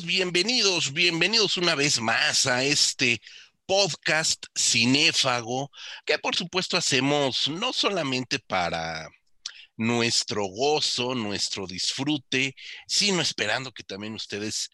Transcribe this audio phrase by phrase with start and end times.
[0.00, 3.20] bienvenidos, bienvenidos una vez más a este
[3.66, 5.70] podcast cinéfago
[6.06, 9.06] que por supuesto hacemos no solamente para
[9.76, 12.54] nuestro gozo, nuestro disfrute,
[12.86, 14.70] sino esperando que también ustedes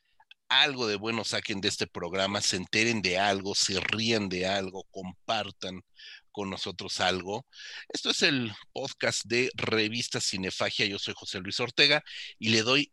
[0.48, 4.84] algo de bueno saquen de este programa, se enteren de algo, se rían de algo,
[4.92, 5.82] compartan
[6.30, 7.44] con nosotros algo.
[7.88, 10.86] Esto es el podcast de Revista Cinefagia.
[10.86, 12.04] Yo soy José Luis Ortega
[12.38, 12.88] y le doy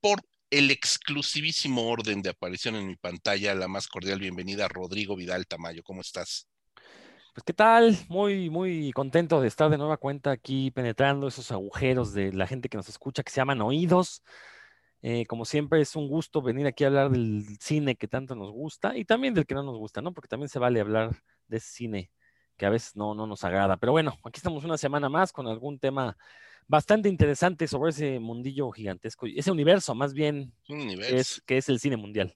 [0.00, 5.46] por el exclusivísimo orden de aparición en mi pantalla la más cordial bienvenida Rodrigo Vidal
[5.46, 5.82] Tamayo.
[5.84, 6.48] ¿Cómo estás?
[7.32, 12.12] Pues qué tal, muy, muy contento de estar de nueva cuenta aquí penetrando esos agujeros
[12.12, 14.24] de la gente que nos escucha que se llaman oídos.
[15.02, 18.50] Eh, como siempre es un gusto venir aquí a hablar del cine que tanto nos
[18.50, 20.12] gusta y también del que no nos gusta, ¿no?
[20.12, 22.10] Porque también se vale hablar de cine
[22.56, 23.76] que a veces no, no nos agrada.
[23.76, 26.18] Pero bueno, aquí estamos una semana más con algún tema
[26.70, 30.54] bastante interesante sobre ese mundillo gigantesco, ese universo más bien,
[31.00, 32.32] es, que es el cine mundial.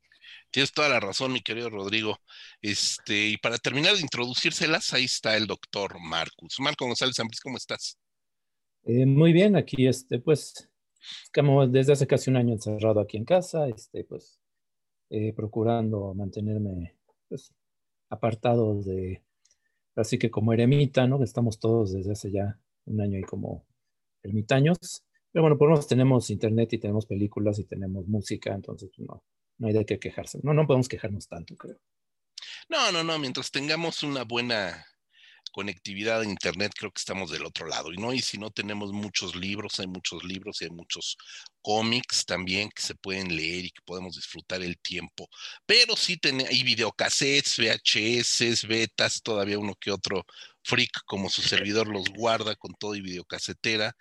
[0.50, 2.18] Tienes toda la razón, mi querido Rodrigo.
[2.60, 6.58] Este, y para terminar de introducírselas, ahí está el doctor Marcus.
[6.58, 7.96] Marco González Ambris, ¿cómo estás?
[8.86, 10.68] Eh, muy bien, aquí este, pues,
[11.32, 14.40] como desde hace casi un año encerrado aquí en casa, este, pues,
[15.10, 16.96] eh, procurando mantenerme
[17.28, 17.54] pues,
[18.08, 19.22] apartado de,
[19.94, 21.22] así que como eremita, ¿no?
[21.22, 23.64] Estamos todos desde hace ya un año y como
[24.24, 25.04] ermitaños.
[25.32, 29.08] Pero bueno, por lo menos tenemos internet y tenemos películas y tenemos música, entonces pues,
[29.08, 29.24] no,
[29.58, 30.38] no hay de qué quejarse.
[30.42, 31.78] No, no podemos quejarnos tanto, creo.
[32.68, 34.84] No, no, no, mientras tengamos una buena
[35.54, 37.92] conectividad a internet, creo que estamos del otro lado.
[37.92, 41.16] Y no, y si no tenemos muchos libros, hay muchos libros y hay muchos
[41.62, 45.28] cómics también que se pueden leer y que podemos disfrutar el tiempo.
[45.64, 50.24] Pero sí hay videocassettes, VHS, betas, todavía uno que otro
[50.64, 53.94] freak como su servidor los guarda con todo y videocasetera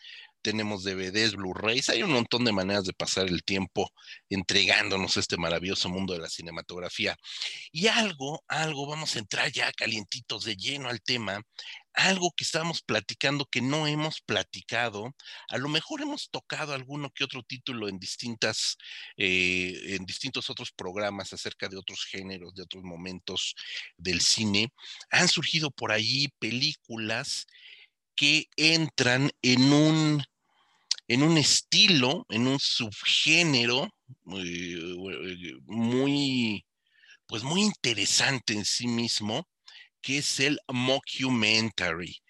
[0.43, 3.89] tenemos DVDs, Blu-rays, hay un montón de maneras de pasar el tiempo
[4.29, 7.15] entregándonos este maravilloso mundo de la cinematografía.
[7.71, 11.41] Y algo, algo, vamos a entrar ya calientitos de lleno al tema,
[11.93, 15.15] algo que estábamos platicando que no hemos platicado,
[15.49, 18.77] a lo mejor hemos tocado alguno que otro título en distintas,
[19.17, 23.55] eh, en distintos otros programas acerca de otros géneros, de otros momentos
[23.97, 24.73] del cine.
[25.11, 27.47] Han surgido por ahí películas
[28.15, 30.23] que entran en un
[31.07, 33.93] en un estilo, en un subgénero
[34.37, 36.65] eh, muy,
[37.27, 39.47] pues muy interesante en sí mismo,
[40.03, 42.21] que es el mockumentary,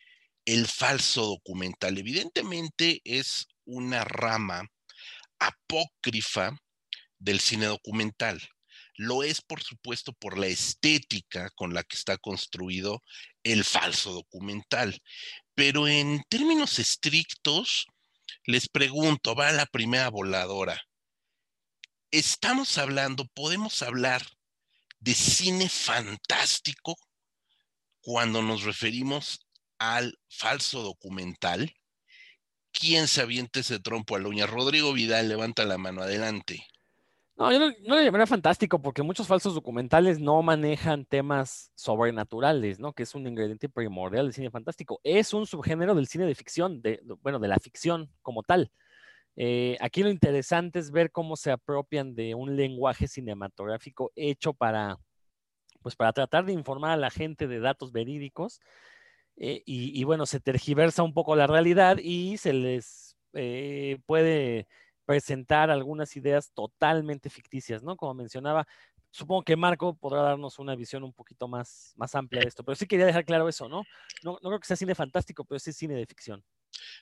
[0.46, 1.98] el falso documental.
[1.98, 4.70] Evidentemente es una rama
[5.40, 6.56] apócrifa
[7.18, 8.40] del cine documental.
[8.96, 13.02] Lo es, por supuesto, por la estética con la que está construido
[13.42, 15.02] el falso documental.
[15.56, 17.88] Pero en términos estrictos,
[18.46, 20.80] les pregunto, va la primera voladora.
[22.12, 24.24] Estamos hablando, podemos hablar
[25.00, 26.96] de cine fantástico
[28.04, 29.48] cuando nos referimos
[29.80, 31.74] al falso documental.
[32.74, 34.46] ¿Quién se avienta ese trompo a la uña?
[34.46, 36.66] Rodrigo Vidal, levanta la mano, adelante.
[37.36, 42.94] No, yo no, le llamaría fantástico porque muchos falsos documentales no manejan temas sobrenaturales, ¿no?
[42.94, 45.00] Que es un ingrediente primordial del cine fantástico.
[45.04, 46.84] Es un subgénero del cine de ficción,
[47.22, 48.70] bueno, de la ficción como tal.
[49.36, 55.00] Eh, aquí lo interesante es ver cómo se apropian de un lenguaje cinematográfico hecho para,
[55.84, 58.62] pues para tratar de informar a la gente de datos verídicos.
[59.36, 64.68] Eh, y, bueno, se tergiversa un poco la realidad y se les eh, puede
[65.06, 67.98] presentar algunas ideas totalmente ficticias, ¿no?
[67.98, 68.68] Como mencionaba,
[69.12, 72.76] supongo que Marco podrá darnos una visión un poquito más, más amplia de esto, pero
[72.76, 73.84] sí quería dejar claro eso, ¿no?
[74.24, 74.38] ¿no?
[74.42, 76.44] No creo que sea cine fantástico, pero sí cine de ficción.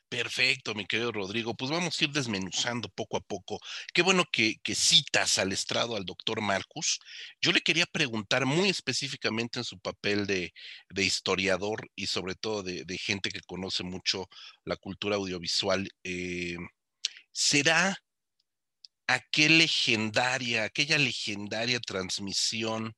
[0.10, 1.56] Perfecto, mi querido Rodrigo.
[1.56, 3.60] Pues vamos a ir desmenuzando poco a poco.
[3.94, 7.00] Qué bueno que, citas al estrado al doctor Marcus.
[7.42, 10.54] Yo le quería preguntar muy específicamente en su papel de,
[10.98, 14.28] historiador y sobre todo de, gente que conoce mucho
[14.66, 15.90] la cultura audiovisual.
[16.04, 16.58] Eh,
[17.32, 17.98] será
[19.08, 22.96] aquella legendaria, aquella legendaria transmisión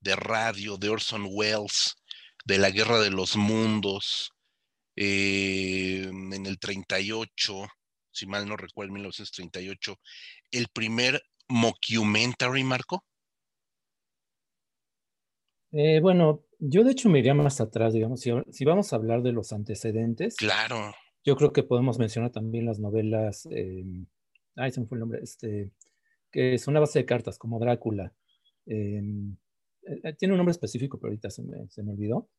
[0.00, 1.96] de radio de Orson Welles
[2.44, 4.35] de la Guerra de los Mundos
[4.96, 7.66] eh, en el 38,
[8.10, 9.98] si mal no recuerdo, 1938,
[10.50, 13.04] el primer mockumentary, Marco?
[15.72, 19.22] Eh, bueno, yo de hecho me iría más atrás, digamos, si, si, vamos a hablar
[19.22, 20.36] de los antecedentes.
[20.36, 20.94] Claro.
[21.24, 23.84] Yo creo que podemos mencionar también las novelas, eh,
[24.54, 25.72] ay, se me fue el nombre, este,
[26.30, 28.14] que es una base de cartas, como Drácula.
[28.64, 29.36] Em,
[29.82, 32.30] eh, tiene un nombre específico, pero ahorita se me, se me olvidó,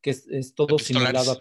[0.00, 1.38] que es, es todo simulado,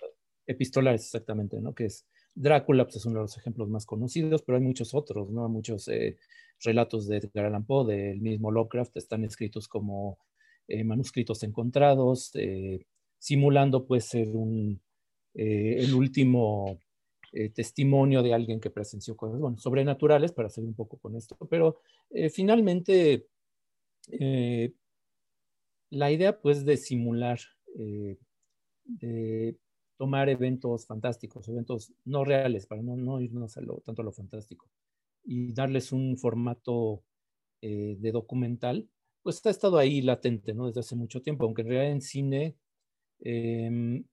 [0.50, 1.74] epistolares exactamente, ¿no?
[1.74, 5.30] Que es Drácula pues, es uno de los ejemplos más conocidos, pero hay muchos otros,
[5.30, 5.48] ¿no?
[5.48, 6.18] Muchos eh,
[6.62, 10.18] relatos de Edgar Allan Poe, del mismo Lovecraft, están escritos como
[10.68, 12.86] eh, manuscritos encontrados, eh,
[13.19, 14.81] simulando pues ser un,
[15.34, 16.80] el último
[17.54, 21.80] testimonio de alguien que presenció cosas, bueno, sobrenaturales, para seguir un poco con esto, pero
[22.31, 23.28] finalmente
[25.92, 27.40] la idea pues de simular,
[27.75, 29.56] de
[30.00, 34.69] tomar eventos fantásticos, eventos no reales, para no, irnos a lo, tanto a lo fantástico,
[35.25, 37.04] y darles un formato
[37.62, 38.88] eh, de documental,
[39.22, 40.68] pues ha estado ahí latente, ¿no?
[40.68, 42.56] Desde hace mucho tiempo, aunque en realidad en cine,
[43.19, 44.06] em,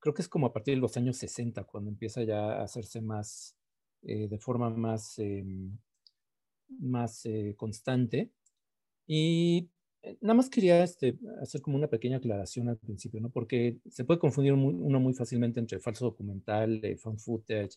[0.00, 3.02] creo que es como a partir de los años 60, cuando empieza ya a hacerse
[3.02, 3.54] más,
[4.02, 5.76] eh, de forma más, em,
[6.80, 8.32] más eh, constante.
[9.06, 9.70] Y
[10.20, 13.30] nada más quería este, hacer como una pequeña aclaración al principio, ¿no?
[13.30, 17.76] Porque se puede confundir uno muy fácilmente entre falso documental, eh, fan footage.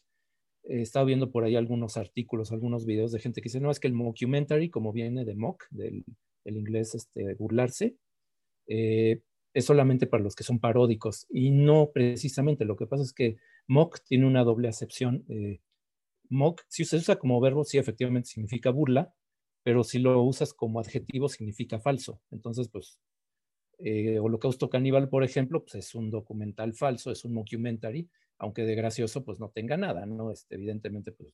[0.64, 3.80] he estado viendo por ahí algunos artículos, algunos videos de gente que dice, no, es
[3.80, 6.06] que el mockumentary, como viene de mock, del,
[6.46, 7.96] inglés este, burlarse,
[8.68, 9.22] eh,
[9.54, 11.28] es solamente para los que son paródicos.
[11.30, 15.26] Y no precisamente, lo que pasa es que mock tiene una doble acepción.
[16.30, 19.14] mock, si se usa como verbo, sí, efectivamente significa burla,
[19.64, 22.22] pero si lo usas como adjetivo significa falso.
[22.32, 23.00] Entonces, pues,
[23.80, 28.76] eh, Holocausto Caníbal, por ejemplo, pues es un documental falso, es un mockumentary, aunque de
[28.76, 30.32] gracioso, pues no tenga nada, ¿no?
[30.32, 31.34] Este, evidentemente, pues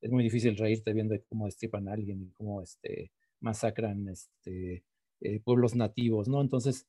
[0.00, 4.84] es muy difícil reírte viendo cómo destripan a alguien y cómo este, masacran este,
[5.20, 6.40] eh, pueblos nativos, ¿no?
[6.42, 6.86] Entonces,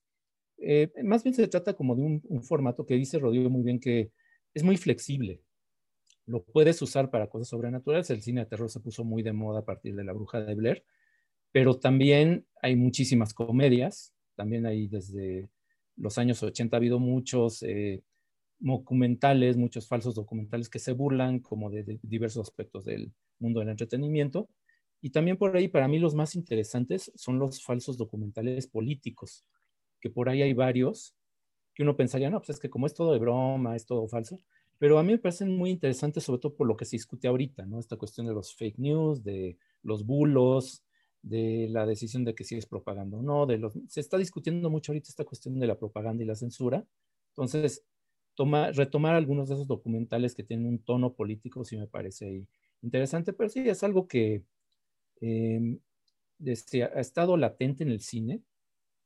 [0.57, 3.79] eh, más bien se trata como de un, un formato que dice Rodrigo muy bien
[3.79, 4.11] que
[4.53, 5.41] es muy flexible
[6.25, 8.09] lo puedes usar para cosas sobrenaturales.
[8.09, 10.55] El cine de terror se puso muy de moda a partir de La Bruja de
[10.55, 10.83] Blair,
[11.51, 14.13] pero también hay muchísimas comedias.
[14.35, 15.49] También hay desde
[15.95, 18.01] los años 80 ha habido muchos eh,
[18.59, 24.49] documentales, muchos falsos documentales que se burlan como de, diversos aspectos del mundo del entretenimiento.
[25.01, 29.45] Y también por ahí, para mí, los más interesantes son los falsos documentales políticos,
[29.99, 31.13] que por ahí hay varios
[31.75, 34.39] que uno pensaría, no, pues es que como es todo de broma, es todo falso,
[34.79, 37.65] pero a mí me parecen muy interesantes, sobre todo por lo que se discute ahorita,
[37.65, 37.79] ¿no?
[37.79, 40.83] Esta cuestión de los fake news, de los bulos,
[41.21, 43.47] de la decisión de que si es propaganda o no.
[43.87, 46.85] Se está discutiendo mucho ahorita esta cuestión de la propaganda y la censura.
[47.29, 47.83] Entonces,
[48.35, 52.47] toma, retomar algunos de esos documentales que tienen un tono político sí me parece
[52.81, 54.43] interesante, pero sí es algo que
[55.21, 55.79] eh,
[56.93, 58.41] ha estado latente en el cine.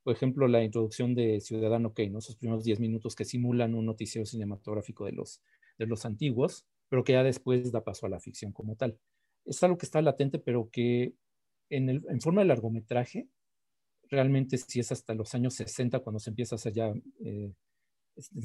[0.03, 2.19] Por ejemplo, la introducción de Ciudadano Kane, ¿no?
[2.19, 5.41] esos primeros 10 minutos que simulan un noticiero cinematográfico de los
[5.77, 8.97] de los antiguos, pero que ya después da paso a la ficción como tal.
[9.45, 11.13] Es algo que está latente, pero que
[11.69, 13.27] en, forma de largometraje,
[14.09, 16.93] realmente sí es hasta los años 60 cuando se empieza a hacer ya,
[17.23, 17.51] eh,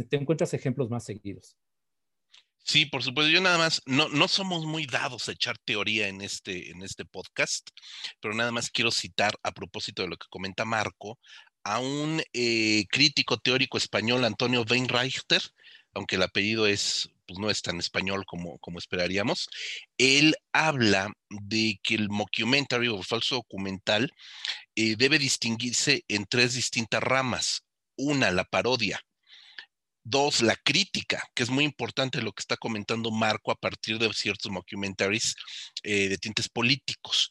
[0.08, 1.56] te encuentras ejemplos más seguidos.
[2.64, 3.31] Sí, por supuesto.
[3.31, 7.05] Yo nada más, no, no somos muy dados a echar teoría en este, en este
[7.05, 7.69] podcast,
[8.20, 11.19] pero nada más quiero citar a propósito de lo que comenta Marco
[11.64, 15.43] a un eh, crítico teórico español, Antonio Weinreichter,
[15.94, 19.49] aunque el apellido es pues, no es tan español como, como esperaríamos,
[19.99, 24.13] él habla de que el mockumentary o el falso documental
[24.75, 27.63] eh, debe distinguirse en tres distintas ramas.
[27.97, 29.01] Una, la parodia.
[30.05, 34.12] Dos, la crítica, que es muy importante lo que está comentando Marco a partir de
[34.12, 35.37] ciertos mockumentaries
[35.85, 37.31] eh, de tintes políticos.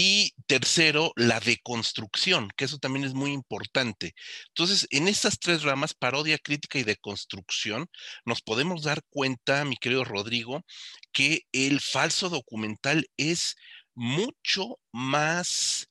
[0.00, 4.14] Y tercero, la deconstrucción, que eso también es muy importante.
[4.46, 7.88] Entonces, en estas tres ramas, parodia, crítica y deconstrucción,
[8.24, 10.62] nos podemos dar cuenta, mi querido Rodrigo,
[11.10, 13.56] que el falso documental es
[13.96, 15.88] mucho más,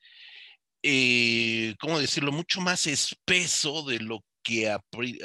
[0.84, 2.32] eh, ¿cómo decirlo?
[2.32, 4.80] Mucho más espeso de lo que a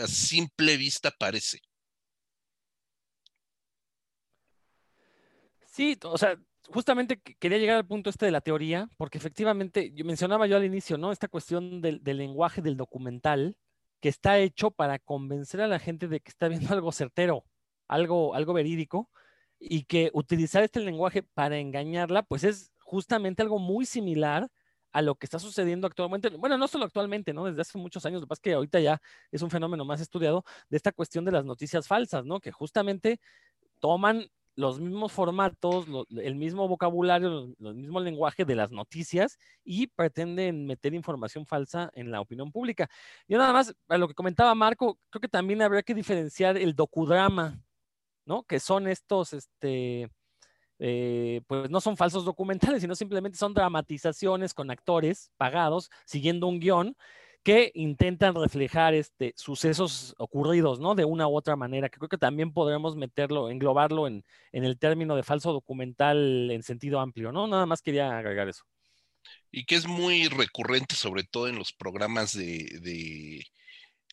[0.08, 1.60] simple vista parece.
[5.68, 6.36] Sí, o sea,
[6.72, 10.98] justamente quería llegar al punto este de la teoría, porque efectivamente, mencionaba yo al inicio,
[10.98, 11.12] ¿no?
[11.12, 13.56] Esta cuestión del, lenguaje del documental,
[14.00, 17.44] que está hecho para convencer a la gente de que está viendo algo certero,
[17.88, 19.10] algo, algo verídico,
[19.58, 24.48] y que utilizar este lenguaje para engañarla, pues es justamente algo muy similar
[24.92, 27.46] a lo que está sucediendo actualmente, bueno, no solo actualmente, ¿no?
[27.46, 29.00] Desde hace muchos años, lo que pasa es que ahorita ya
[29.30, 32.40] es un fenómeno más estudiado de esta cuestión de las noticias falsas, ¿no?
[32.40, 33.20] Que justamente
[33.80, 40.66] toman los mismos formatos, el mismo vocabulario, el mismo lenguaje de las noticias y pretenden
[40.66, 42.88] meter información falsa en la opinión pública.
[43.26, 46.74] Yo nada más, a lo que comentaba Marco, creo que también habría que diferenciar el
[46.74, 47.62] docudrama,
[48.26, 48.42] ¿no?
[48.42, 50.10] Que son estos, este,
[50.78, 56.60] eh, pues no son falsos documentales, sino simplemente son dramatizaciones con actores pagados siguiendo un
[56.60, 56.96] guion
[57.42, 60.94] que intentan reflejar este, sucesos ocurridos, ¿no?
[60.94, 64.78] De una u otra manera, que creo que también podremos meterlo, englobarlo en, en el
[64.78, 67.46] término de falso documental en sentido amplio, ¿no?
[67.46, 68.64] Nada más quería agregar eso.
[69.50, 73.44] Y que es muy recurrente, sobre todo en los programas de, de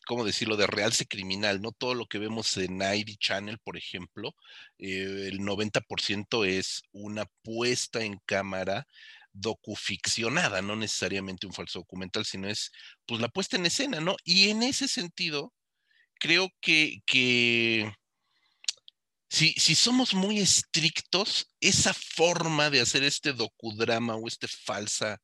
[0.06, 1.72] ¿cómo decirlo?, de realce criminal, ¿no?
[1.72, 4.34] Todo lo que vemos en ID Channel, por ejemplo,
[4.78, 8.86] eh, el 90% es una puesta en cámara
[9.32, 12.70] docuficcionada, no necesariamente un falso documental, sino es
[13.06, 14.16] pues la puesta en escena, ¿no?
[14.24, 15.52] Y en ese sentido,
[16.18, 17.92] creo que, que
[19.28, 25.18] si, si somos muy estrictos, esa forma de hacer este docudrama o este falsa,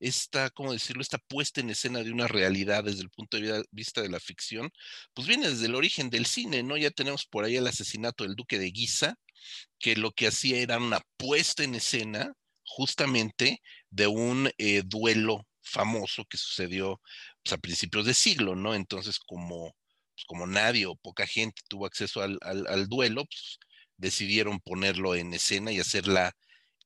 [0.00, 4.02] esta, ¿cómo decirlo?, esta puesta en escena de una realidad desde el punto de vista
[4.02, 4.70] de la ficción,
[5.14, 6.76] pues viene desde el origen del cine, ¿no?
[6.76, 9.14] Ya tenemos por ahí el asesinato del duque de Guisa,
[9.78, 12.32] que lo que hacía era una puesta en escena
[12.76, 13.60] justamente
[13.90, 17.00] de un eh, duelo famoso que sucedió
[17.42, 18.74] pues, a principios de siglo, ¿no?
[18.74, 19.74] Entonces, como,
[20.14, 23.58] pues, como nadie o poca gente tuvo acceso al, duelo, pues,
[23.96, 26.32] decidieron ponerlo en escena y hacer la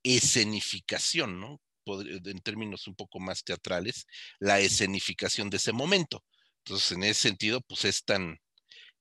[0.03, 1.61] escenificación, ¿no?
[1.89, 4.09] en términos un poco más teatrales,
[4.41, 6.25] la escenificación de ese momento.
[6.65, 8.41] Entonces, en ese sentido, pues es tan,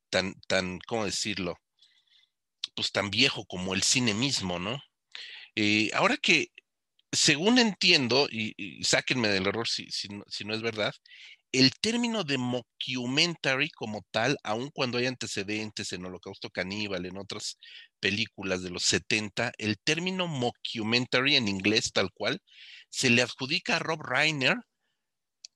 [0.08, 1.56] tan, tan, ¿cómo decirlo?
[2.76, 4.80] Pues tan viejo como el cine mismo, ¿no?
[5.56, 6.52] Eh, ahora que
[7.16, 10.92] según entiendo, y, sáquenme del error si, no, es verdad,
[11.52, 17.58] el término de mockumentary como tal, aun cuando hay antecedentes en Holocausto Caníbal, en otras
[18.00, 22.40] películas de los 70, el término mockumentary en inglés tal cual,
[22.90, 24.56] se le adjudica a Rob Reiner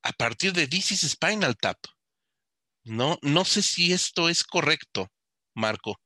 [0.03, 1.77] a partir de This is Spinal Tap.
[2.83, 5.07] No, no sé si esto es correcto,
[5.53, 5.97] Marco.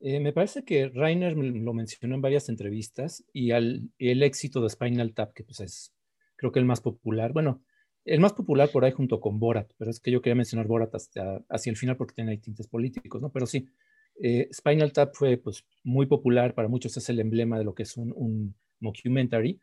[0.00, 4.70] Eh, me parece que Rainer lo mencionó en varias entrevistas y al, el éxito de
[4.70, 5.92] Spinal Tap, que pues es
[6.36, 7.62] creo que el más popular, bueno,
[8.04, 10.94] el más popular por ahí junto con Borat, pero es que yo quería mencionar Borat
[10.94, 13.30] hasta hacia el final porque tiene tintes políticos, ¿no?
[13.32, 13.66] Pero sí,
[14.22, 17.82] eh, Spinal Tap fue pues muy popular, para muchos es el emblema de lo que
[17.82, 19.60] es un, un mockumentary,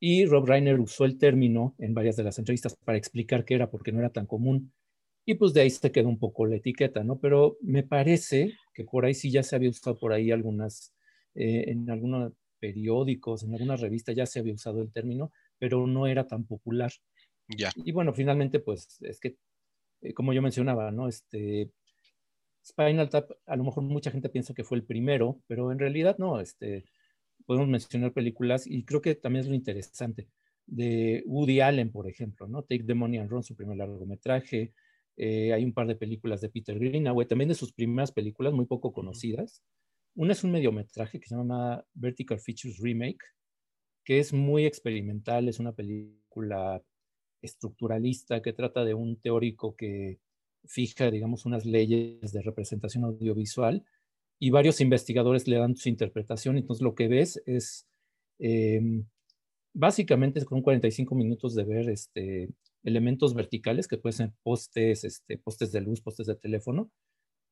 [0.00, 3.70] y Rob Reiner usó el término en varias de las entrevistas para explicar qué era,
[3.70, 4.72] porque no era tan común.
[5.24, 7.18] Y pues de ahí se quedó un poco la etiqueta, ¿no?
[7.18, 10.94] Pero me parece que por ahí sí ya se había usado por ahí algunas,
[11.34, 16.06] eh, en algunos periódicos, en algunas revistas ya se había usado el término, pero no
[16.06, 16.92] era tan popular.
[17.48, 17.70] Ya.
[17.76, 19.36] Y bueno, finalmente, pues es que,
[20.02, 21.08] eh, como yo mencionaba, ¿no?
[21.08, 21.70] Este,
[22.64, 26.16] Spinal Tap, a lo mejor mucha gente piensa que fue el primero, pero en realidad
[26.18, 26.84] no, este,
[27.46, 30.28] podemos mencionar películas y creo que también es lo interesante
[30.66, 32.62] de Woody Allen, por ejemplo, ¿no?
[32.62, 34.72] Take the Money and Run, su primer largometraje,
[35.22, 38.64] eh, hay un par de películas de Peter Greenaway, también de sus primeras películas muy
[38.64, 39.62] poco conocidas.
[40.14, 43.18] Una es un mediometraje que se llama Vertical Features Remake,
[44.02, 46.82] que es muy experimental, es una película
[47.42, 50.20] estructuralista que trata de un teórico que
[50.64, 53.84] fija, digamos, unas leyes de representación audiovisual
[54.38, 56.56] y varios investigadores le dan su interpretación.
[56.56, 57.86] Entonces lo que ves es,
[58.38, 58.80] eh,
[59.74, 62.48] básicamente con 45 minutos de ver este,
[62.82, 66.90] elementos verticales que pueden ser postes, este, postes de luz, postes de teléfono,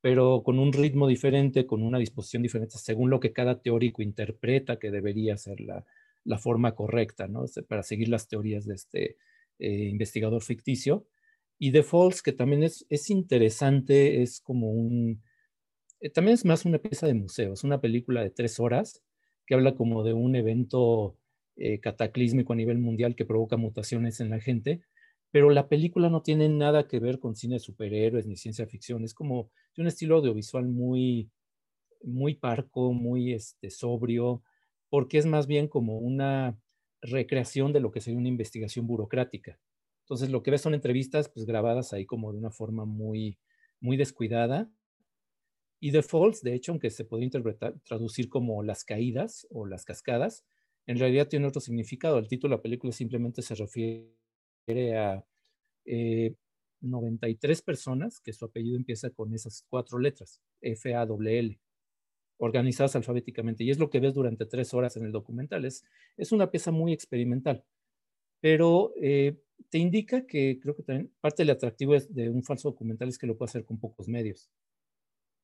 [0.01, 4.79] pero con un ritmo diferente, con una disposición diferente, según lo que cada teórico interpreta
[4.79, 5.85] que debería ser la,
[6.25, 7.45] la forma correcta, ¿no?
[7.69, 9.17] Para seguir las teorías de este
[9.59, 11.07] eh, investigador ficticio.
[11.59, 15.23] Y The Falls, que también es, es interesante, es como un...
[16.01, 19.03] Eh, también es más una pieza de museo, es una película de tres horas
[19.47, 21.17] que habla como de un evento
[21.57, 24.83] eh, cataclísmico a nivel mundial que provoca mutaciones en la gente,
[25.31, 29.05] pero la película no tiene nada que ver con cine de superhéroes ni ciencia ficción,
[29.05, 31.31] es como de un estilo audiovisual muy,
[32.03, 34.43] muy parco, muy este, sobrio,
[34.89, 36.59] porque es más bien como una
[37.03, 39.59] recreación de lo que sería una investigación burocrática.
[40.05, 43.39] Entonces lo que ves son entrevistas pues grabadas ahí como de una forma muy,
[43.81, 44.71] muy descuidada.
[45.81, 49.85] Y The Falls, de hecho, aunque se puede interpretar, traducir como las caídas o las
[49.85, 50.45] cascadas,
[50.87, 52.19] en realidad tiene otro significado.
[52.19, 54.17] El título de la película simplemente se refiere
[54.97, 55.25] a
[56.81, 61.59] 93 eh, personas que su apellido empieza con esas cuatro letras, F-A-W-L,
[62.39, 63.65] organizadas alfabéticamente.
[63.65, 65.65] Y es lo que ves durante tres horas en el documental.
[65.65, 65.85] Es,
[66.17, 67.65] es una pieza muy experimental,
[68.41, 69.37] pero eh,
[69.71, 73.27] te indica que creo que también parte del atractivo de un falso documental es que
[73.27, 74.51] lo puede hacer con pocos medios.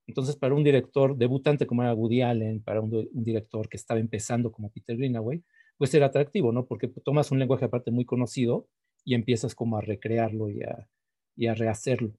[0.07, 4.01] Entonces, para un director debutante como era Woody Allen, para un, un, director que estaba
[4.01, 5.43] empezando como Peter Greenaway,
[5.79, 6.67] pues era atractivo, ¿no?
[6.67, 8.69] Porque tomas un lenguaje aparte muy conocido
[9.05, 10.89] y empiezas como a recrearlo y a,
[11.37, 12.15] y a rehacerlo.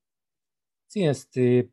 [0.88, 1.70] Sí, este,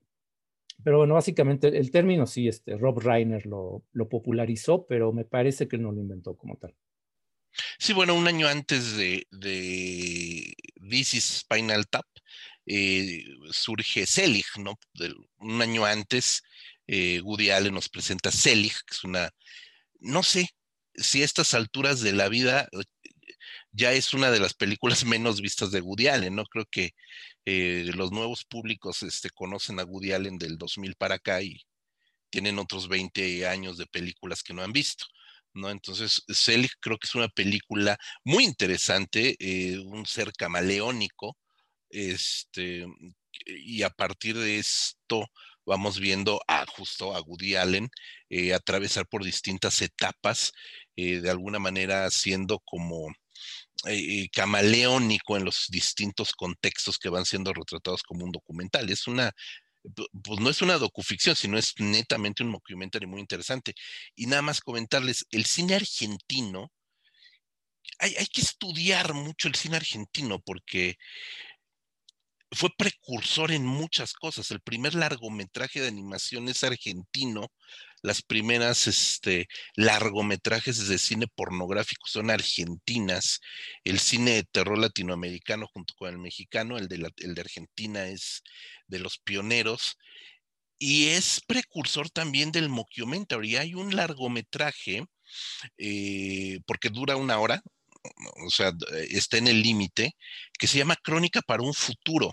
[0.82, 5.68] pero bueno, básicamente el término sí, este, Rob Reiner lo, lo, popularizó, pero me parece
[5.68, 6.74] que no lo inventó como tal.
[7.78, 10.54] Sí, bueno, un año antes de, de
[10.88, 12.06] This is Spinal Tap,
[12.66, 14.78] eh, surge Selig, ¿no?
[15.38, 16.42] un año antes,
[16.86, 19.30] eh, Woody Allen nos presenta Selig, que es una,
[20.00, 20.48] no sé
[20.94, 22.68] si estas alturas de la vida
[23.72, 26.44] ya es una de las películas menos vistas de Woody Allen, ¿no?
[26.46, 26.92] Creo que
[27.44, 31.62] eh, los nuevos públicos este, conocen a Woody Allen del 2000 para acá y
[32.30, 35.06] tienen otros 20 años de películas que no han visto.
[35.54, 35.70] ¿no?
[35.70, 41.36] Entonces, Selig creo que es una película muy interesante, eh, un ser camaleónico,
[41.90, 42.86] este,
[43.46, 45.26] y a partir de esto
[45.66, 47.90] vamos viendo a justo a Woody Allen
[48.30, 50.52] eh, atravesar por distintas etapas,
[50.96, 53.12] de alguna manera siendo como
[54.32, 58.88] camaleónico en los distintos contextos que van siendo retratados como un documental.
[58.90, 59.32] Es una,
[60.22, 63.74] pues no es una docuficción, sino es netamente un documentario muy interesante.
[64.14, 66.70] Y nada más comentarles, el cine argentino,
[67.98, 70.96] hay, hay que estudiar mucho el cine argentino porque
[72.54, 74.50] fue precursor en muchas cosas.
[74.50, 77.48] El primer largometraje de animación es argentino.
[78.02, 83.40] Las primeras este, largometrajes de cine pornográfico son argentinas.
[83.84, 88.42] El cine de terror latinoamericano junto con el mexicano, el de, el de Argentina es
[88.86, 89.96] de los pioneros.
[90.78, 93.56] Y es precursor también del mockumentary.
[93.56, 95.04] Hay un largometraje,
[95.78, 97.62] eh, porque dura una hora,
[98.46, 98.72] o sea,
[99.10, 100.16] está en el límite,
[100.58, 102.32] que se llama Crónica para un futuro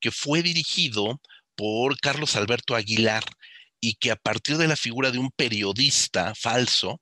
[0.00, 1.20] que fue dirigido
[1.54, 3.24] por Carlos Alberto Aguilar
[3.80, 7.00] y que a partir de la figura de un periodista falso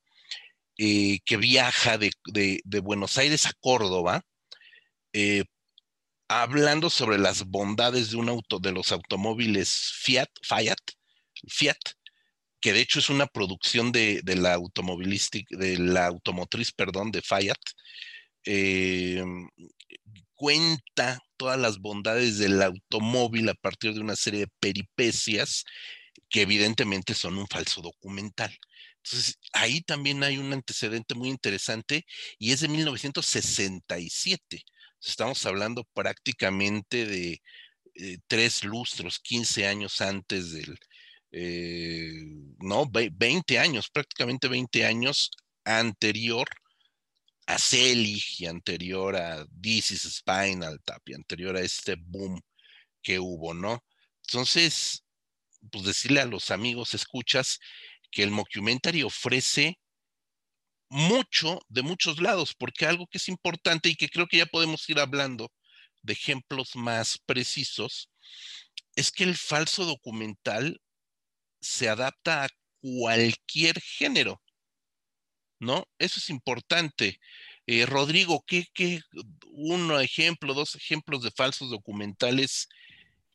[0.79, 2.11] eh, que viaja de,
[2.83, 4.23] Buenos Aires a Córdoba,
[5.13, 5.45] eh,
[6.29, 10.79] hablando sobre las bondades de un auto, de los automóviles Fiat, Fiat,
[11.49, 11.79] Fiat,
[12.61, 17.61] que de hecho es una producción de, la automovilística, de la automotriz, perdón, de Fiat,
[18.45, 19.23] eh,
[20.37, 25.65] cuenta todas las bondades del automóvil a partir de una serie de peripecias
[26.29, 28.57] que evidentemente son un falso documental.
[29.03, 32.05] Entonces, ahí también hay un antecedente muy interesante
[32.39, 34.63] y es de 1967.
[35.01, 37.41] Estamos hablando prácticamente de
[37.95, 40.79] eh, tres lustros, 15 años antes del,
[41.33, 42.11] eh,
[42.59, 45.31] no, 20 años, prácticamente 20 años
[45.65, 46.49] anterior
[47.47, 52.41] a Selig y anterior a This is Spinal Tap y anterior a este boom
[53.03, 53.85] que hubo, ¿no?
[54.27, 55.05] Entonces,
[55.71, 57.61] pues decirle a los amigos, escuchas,
[58.11, 59.79] que el mockumentary ofrece
[60.89, 64.89] mucho de muchos lados, porque algo que es importante y que creo que ya podemos
[64.89, 65.53] ir hablando
[66.03, 68.11] de ejemplos más precisos,
[68.95, 70.81] es que el falso documental
[71.61, 72.49] se adapta a
[72.81, 74.41] cualquier género.
[75.59, 75.87] ¿No?
[75.99, 77.19] Eso es importante.
[77.67, 79.01] Eh, Rodrigo, ¿qué, qué,
[79.51, 82.69] un ejemplo, dos ejemplos de falsos documentales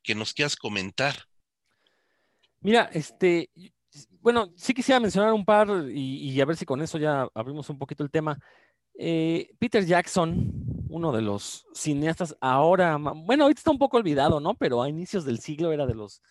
[0.03, 1.15] que nos quieras comentar?
[2.61, 3.49] Mira, este,
[4.21, 7.77] bueno, sí quisiera mencionar un par y, a ver si con eso ya abrimos un
[7.77, 8.37] poquito el tema.
[8.97, 10.51] Eh, Peter Jackson,
[10.89, 14.53] uno de los cineastas ahora, bueno, ahorita está un poco olvidado, ¿no?
[14.53, 16.21] Pero a inicios del siglo era de los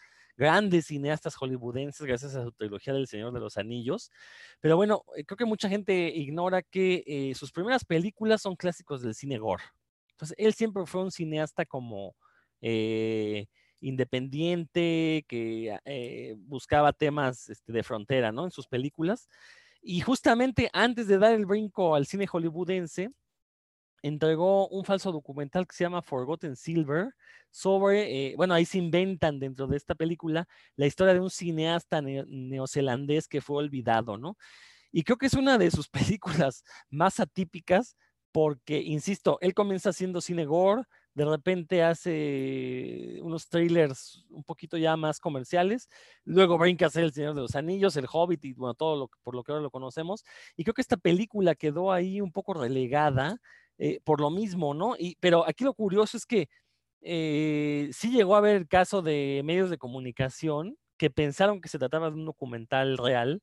[0.40, 4.10] grandes cineastas hollywoodenses gracias a su trilogía del Señor de los Anillos.
[4.58, 9.02] Pero bueno, eh, creo que mucha gente ignora que eh, sus primeras películas son clásicos
[9.02, 9.62] del cine gore.
[10.12, 12.16] Entonces, él siempre fue un cineasta como
[12.62, 13.48] eh,
[13.80, 18.44] independiente, que buscaba temas este, de frontera, ¿no?
[18.44, 19.28] En sus películas.
[19.82, 23.10] Y justamente antes de dar el brinco al cine hollywoodense,
[24.02, 27.14] entregó un falso documental que se llama Forgotten Silver
[27.50, 32.00] sobre, eh, bueno, ahí se inventan dentro de esta película la historia de un cineasta
[32.02, 34.36] neozelandés que fue olvidado, ¿no?
[34.92, 37.96] Y creo que es una de sus películas más atípicas
[38.32, 40.84] porque, insisto, él comienza haciendo cine gore,
[41.14, 45.88] de repente hace unos trailers un poquito ya más comerciales,
[46.24, 49.10] luego brinca a hacer El Señor de los Anillos, El Hobbit y bueno, todo lo,
[49.22, 50.24] por lo que ahora lo conocemos.
[50.56, 53.36] Y creo que esta película quedó ahí un poco relegada
[53.80, 54.94] eh, por lo mismo, ¿no?
[54.98, 56.50] Y, pero aquí lo curioso es que
[57.00, 62.10] eh, sí llegó a haber caso de medios de comunicación que pensaron que se trataba
[62.10, 63.42] de un documental real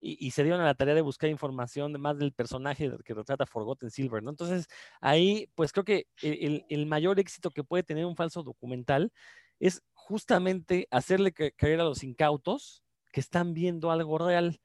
[0.00, 3.90] y, se dieron a la tarea de buscar información más del personaje que retrata Forgotten
[3.90, 4.30] Silver, ¿no?
[4.30, 4.66] Entonces,
[5.00, 9.12] ahí, pues creo que el, el mayor éxito que puede tener un falso documental
[9.60, 14.60] es justamente hacerle creer a los incautos que están viendo algo real.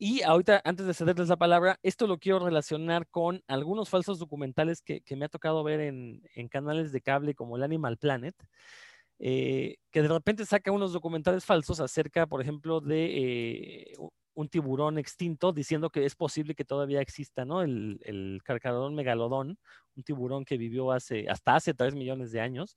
[0.00, 4.80] Y ahorita, antes de cederles la palabra, esto lo quiero relacionar con algunos falsos documentales
[4.80, 8.36] que, me ha tocado ver en, canales de cable como el Animal Planet,
[9.18, 13.94] eh, que de repente saca unos documentales falsos acerca, por ejemplo, de eh,
[14.34, 17.62] un tiburón extinto diciendo que es posible que todavía exista, ¿no?
[17.62, 18.40] El, el
[18.92, 19.58] megalodón,
[19.96, 22.76] un tiburón que vivió hace, hasta hace 3 millones de años.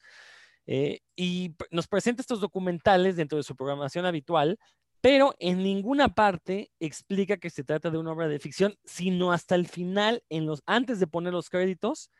[0.65, 4.57] Eh, y nos presenta estos documentales dentro de su programación habitual,
[5.01, 9.55] pero en ninguna parte explica que se trata de una obra de ficción, sino hasta
[9.55, 12.11] el final, en los, antes de poner los créditos,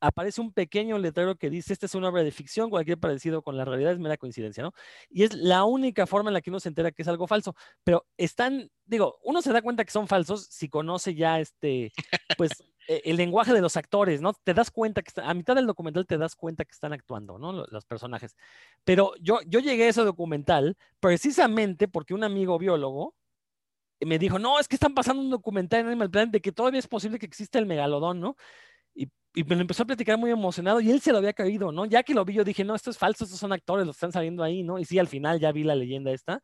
[0.00, 3.56] aparece un pequeño letrero que dice, esta es una obra de ficción, cualquier parecido con
[3.56, 4.72] la realidad es mera coincidencia, ¿no?
[5.08, 7.54] Y es la única forma en la que uno se entera que es algo falso,
[7.84, 11.92] pero están, digo, uno se da cuenta que son falsos si conoce ya este,
[12.36, 12.50] pues,
[12.86, 14.32] el lenguaje de los actores, ¿no?
[14.32, 17.52] Te das cuenta que a mitad del documental te das cuenta que están actuando, ¿no?
[17.52, 18.36] Los personajes.
[18.84, 23.14] Pero yo, yo llegué a ese documental precisamente porque un amigo biólogo,
[24.00, 26.80] me dijo, no, es que están pasando un documental en Animal Planet de que todavía
[26.80, 28.36] es posible que exista el megalodón, ¿no?
[29.34, 31.86] y me lo empezó a platicar muy emocionado y él se lo había caído, ¿no?
[31.86, 34.12] Ya que lo vi, yo dije, no, esto es falso, estos son actores, los están
[34.12, 34.78] saliendo ahí, ¿no?
[34.78, 36.42] Y sí, al final ya vi la leyenda esta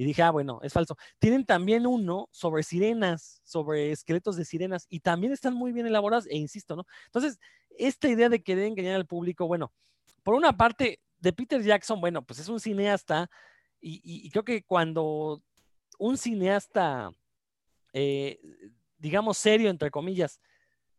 [0.00, 0.96] y dije, ah, bueno, es falso.
[1.18, 6.26] Tienen también uno sobre sirenas, sobre esqueletos de sirenas y también están muy bien elaborados
[6.26, 6.86] e insisto, ¿no?
[7.04, 9.74] Entonces, esta idea de querer engañar al público, bueno,
[10.22, 13.28] por una parte, de Peter Jackson, bueno, pues es un cineasta
[13.78, 15.42] y, y creo que cuando
[15.98, 17.12] un cineasta,
[17.92, 18.40] eh,
[18.96, 20.40] digamos, serio, entre comillas,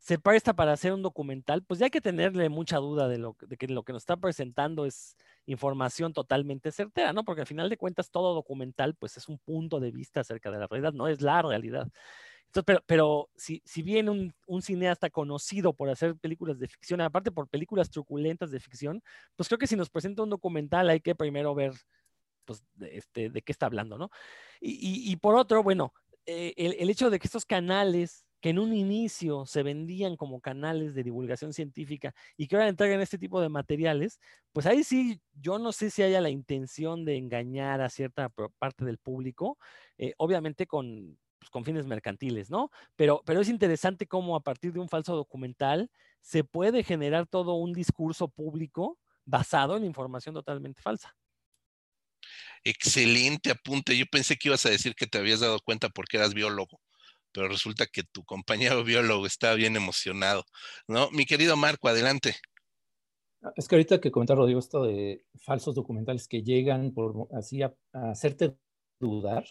[0.01, 3.37] se presta para hacer un documental, pues ya hay que tenerle mucha duda de, lo,
[3.39, 7.23] de que lo que nos está presentando es información totalmente certera, ¿no?
[7.23, 10.57] Porque al final de cuentas todo documental pues es un punto de vista acerca de
[10.57, 11.87] la realidad, no es la realidad.
[12.47, 16.99] Entonces, pero, pero si, si bien un, un, cineasta conocido por hacer películas de ficción,
[16.99, 19.03] aparte por películas truculentas de ficción,
[19.35, 21.73] pues creo que si nos presenta un documental hay que primero ver
[22.45, 24.09] pues, de, este, de qué está hablando, ¿no?
[24.59, 25.93] Y, y, por otro, bueno,
[26.25, 30.41] eh, el, el hecho de que estos canales que en un inicio se vendían como
[30.41, 34.19] canales de divulgación científica y que ahora entregan este tipo de materiales,
[34.51, 38.83] pues ahí sí, yo no sé si haya la intención de engañar a cierta parte
[38.83, 39.57] del público,
[39.97, 42.71] eh, obviamente con, pues, con fines mercantiles, ¿no?
[42.95, 47.53] Pero, pero es interesante cómo a partir de un falso documental se puede generar todo
[47.53, 51.15] un discurso público basado en información totalmente falsa.
[52.63, 53.97] Excelente apunte.
[53.97, 56.79] Yo pensé que ibas a decir que te habías dado cuenta porque eras biólogo
[57.31, 60.43] pero resulta que tu compañero biólogo está bien emocionado,
[60.87, 61.09] ¿no?
[61.11, 62.35] Mi querido Marco, adelante.
[63.41, 67.61] Ah, es que ahorita que comentaba Rodrigo esto de falsos documentales que llegan por así
[67.63, 68.55] a, hacerte
[68.99, 69.45] dudar,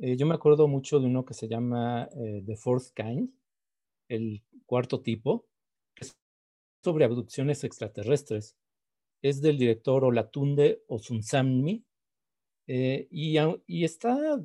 [0.00, 3.30] eh, yo me acuerdo mucho de uno que se llama eh, The Fourth Kind,
[4.08, 5.46] el cuarto tipo,
[5.94, 6.16] que es
[6.84, 8.56] sobre abducciones extraterrestres.
[9.22, 11.84] Es del director Olatunde Osunsammi
[12.68, 14.40] eh, y, y está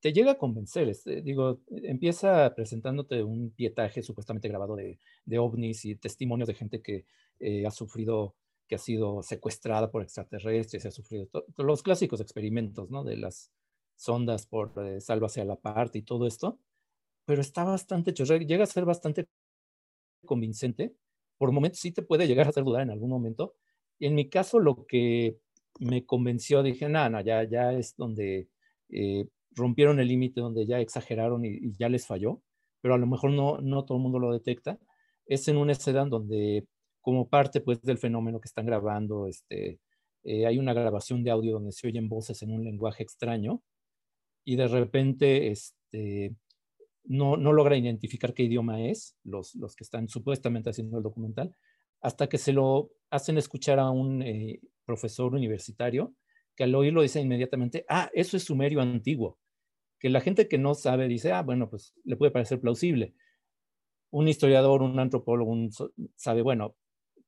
[0.00, 4.98] te llega a convencer, este, digo, empieza presentándote un pietaje supuestamente grabado de,
[5.38, 7.04] ovnis y testimonios de gente que
[7.40, 8.34] eh, ha sufrido,
[8.66, 13.04] que ha sido secuestrada por extraterrestres, ha sufrido los clásicos experimentos, ¿no?
[13.04, 13.52] De las
[13.96, 16.58] sondas por eh, a la parte y todo esto,
[17.24, 19.26] pero está bastante llega a ser bastante
[20.24, 20.94] convincente,
[21.38, 23.54] por momentos sí te puede llegar a hacer dudar en algún momento.
[24.00, 25.38] En mi caso, lo que
[25.80, 28.48] me convenció, dije, nada, ya, ya es donde
[28.90, 29.26] eh,
[29.58, 32.42] rompieron el límite donde ya exageraron y, ya les falló,
[32.80, 34.78] pero a lo mejor no, no todo el mundo lo detecta,
[35.26, 36.66] es en una escena donde
[37.02, 39.80] como parte pues del fenómeno que están grabando, este,
[40.24, 43.62] eh, hay una grabación de audio donde se oyen voces en un lenguaje extraño
[44.44, 46.34] y de repente este,
[47.04, 51.54] no, no logra identificar qué idioma es, los, los que están supuestamente haciendo el documental,
[52.00, 56.14] hasta que se lo hacen escuchar a un eh, profesor universitario
[56.54, 59.38] que al oírlo dice inmediatamente, ah, eso es sumerio antiguo
[59.98, 63.14] que la gente que no sabe dice, ah, bueno, pues le puede parecer plausible.
[64.10, 65.54] Un historiador, un antropólogo
[66.14, 66.76] sabe, bueno,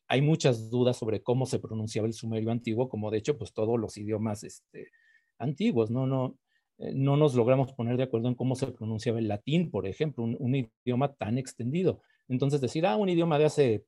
[0.08, 3.78] hay muchas dudas sobre cómo se pronunciaba el sumerio antiguo, como de hecho, pues todos
[3.78, 4.90] los idiomas este,
[5.38, 6.06] antiguos, ¿no?
[6.06, 6.36] No,
[6.78, 10.24] eh, no nos logramos poner de acuerdo en cómo se pronunciaba el latín, por ejemplo,
[10.24, 10.54] un,
[10.84, 12.00] idioma tan extendido.
[12.28, 13.84] Entonces decir, ah, un idioma de hace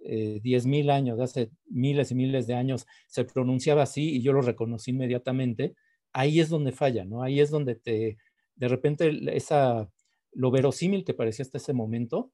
[0.00, 4.32] eh, 10.000 años, de hace miles y miles de años, se pronunciaba así y yo
[4.32, 5.74] lo reconocí inmediatamente,
[6.12, 7.22] ahí es donde falla, ¿no?
[7.22, 8.18] Ahí es donde te,
[8.56, 9.90] de repente, esa,
[10.32, 12.32] lo verosímil que parecía hasta ese momento,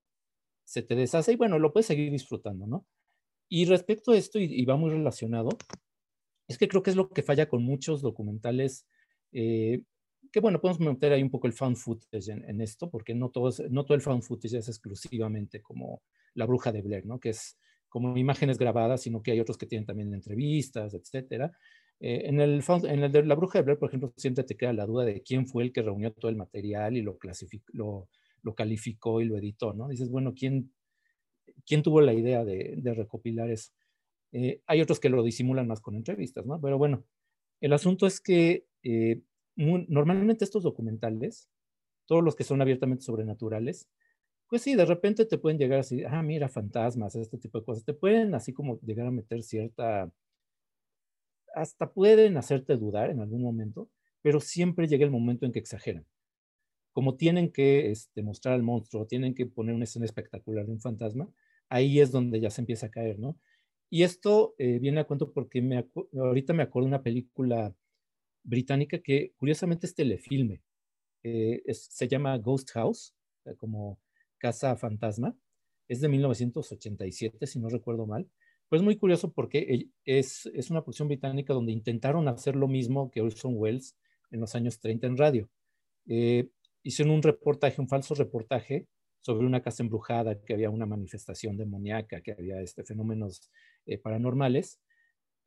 [0.65, 2.87] se te deshace y bueno, lo puedes seguir disfrutando, ¿no?
[3.49, 5.51] Y respecto a esto, y, va muy relacionado,
[6.47, 8.87] es que creo que es lo que falla con muchos documentales,
[9.33, 9.83] eh,
[10.31, 13.51] que bueno, podemos meter ahí un poco el found footage en, esto, porque no todo,
[13.71, 16.03] no todo el found footage es exclusivamente como
[16.35, 17.19] La Bruja de Blair, ¿no?
[17.19, 17.57] Que es
[17.89, 21.53] como imágenes grabadas, sino que hay otros que tienen también entrevistas, etcétera.
[22.01, 24.73] Eh, en, el, en el de La Bruja de Blair, por ejemplo, siempre te queda
[24.73, 28.09] la duda de quién fue el que reunió todo el material y lo, clasificó,
[28.43, 29.89] lo, calificó y lo editó, ¿no?
[29.89, 30.73] Dices, bueno, ¿quién,
[31.67, 33.73] quién tuvo la idea de, de recopilar eso?
[34.33, 36.61] Eh, hay otros que lo disimulan más con entrevistas, ¿no?
[36.61, 37.05] Pero bueno,
[37.61, 39.23] el asunto es que eh,
[39.57, 41.49] normalmente estos documentales,
[42.07, 43.89] todos los que son abiertamente sobrenaturales,
[44.49, 47.85] pues sí, de repente te pueden llegar así, ah, mira, fantasmas, este tipo de cosas.
[47.85, 50.11] Te pueden así como llegar a meter cierta,
[51.55, 53.91] hasta pueden hacerte dudar en algún momento,
[54.23, 56.07] pero siempre llega el momento en que exageran.
[56.93, 60.81] Como tienen que este, mostrar al monstruo, tienen que poner una escena espectacular de un
[60.81, 61.29] fantasma,
[61.69, 63.39] ahí es donde ya se empieza a caer, ¿no?
[63.91, 67.75] Y esto eh, viene a cuento porque me ahorita me acuerdo de una película
[68.43, 70.63] británica que curiosamente es telefilme.
[71.23, 73.15] Eh, se llama Ghost House,
[73.57, 73.99] como
[74.39, 75.37] Casa Fantasma.
[75.89, 78.29] Es de 1987, si no recuerdo mal.
[78.69, 83.23] Pues muy curioso porque es, es una producción británica donde intentaron hacer lo mismo que
[83.23, 83.97] Orson Welles
[84.31, 85.49] en los años 30 en radio.
[86.07, 86.49] Eh,
[86.83, 88.87] hicieron un reportaje, un falso reportaje
[89.21, 93.51] sobre una casa embrujada, que había una manifestación demoníaca, que había este, fenómenos
[93.87, 94.81] eh, paranormales,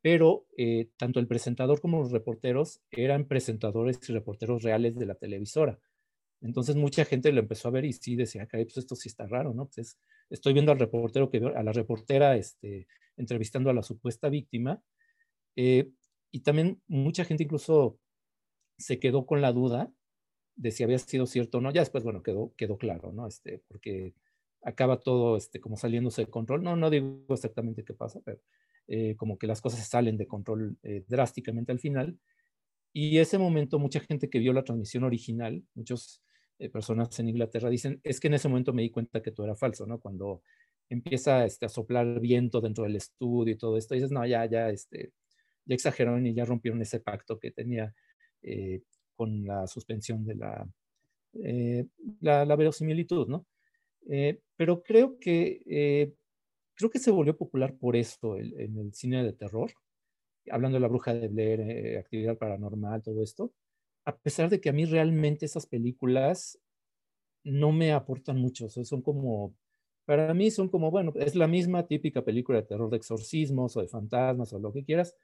[0.02, 5.14] pero eh, tanto el presentador como los reporteros eran presentadores y reporteros reales de la
[5.14, 5.78] televisora.
[6.40, 9.26] Entonces mucha gente lo empezó a ver y sí decía, caray, pues esto sí está
[9.26, 9.66] raro, ¿no?
[9.66, 9.96] Pues
[10.32, 14.82] estoy viendo al reportero que a la reportera este, entrevistando a la supuesta víctima.
[15.56, 15.90] Eh,
[16.30, 17.98] y también mucha gente incluso
[18.78, 19.92] se quedó con la duda
[20.56, 21.70] de si había sido cierto o no.
[21.70, 23.26] Ya después, bueno, quedó, quedó claro, ¿no?
[23.26, 24.14] Este, porque
[24.62, 26.62] acaba todo este, como saliéndose de control.
[26.62, 28.40] No, no digo exactamente qué pasa, pero
[28.88, 32.18] eh, como que las cosas salen de control eh, drásticamente al final.
[32.94, 36.22] Y ese momento, mucha gente que vio la transmisión original, muchas
[36.58, 39.46] eh, personas en Inglaterra dicen, es que en ese momento me di cuenta que todo
[39.46, 40.00] era falso, ¿no?
[40.00, 40.42] Cuando
[40.88, 44.44] empieza este, a soplar viento dentro del estudio y todo esto, y dices, no, ya,
[44.46, 45.12] ya, este,
[45.64, 47.94] ya exageraron y ya rompieron ese pacto que tenía
[49.14, 50.68] con la suspensión de la,
[52.20, 53.46] la, la, verosimilitud, ¿no?
[54.56, 56.12] pero creo que
[56.74, 59.72] creo que se volvió popular por esto en el cine de terror,
[60.50, 63.52] hablando de la bruja de Blair, eh, actividad paranormal, todo esto,
[64.04, 66.58] a pesar de que a mí realmente esas películas
[67.44, 69.54] no me aportan mucho, son como,
[70.04, 73.80] para mí son como, bueno, es la misma típica película de terror de exorcismos o
[73.80, 75.16] de fantasmas o lo que quieras,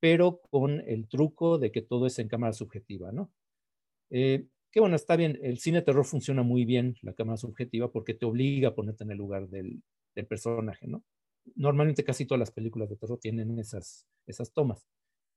[0.00, 3.32] pero con el truco de que todo es en cámara subjetiva, ¿no?
[4.10, 7.90] Eh, que bueno, está bien, el cine de terror funciona muy bien, la cámara subjetiva,
[7.92, 9.82] porque te obliga a ponerte en el lugar del,
[10.14, 11.04] del personaje, ¿no?
[11.54, 14.86] Normalmente casi todas las películas de terror tienen esas, esas tomas,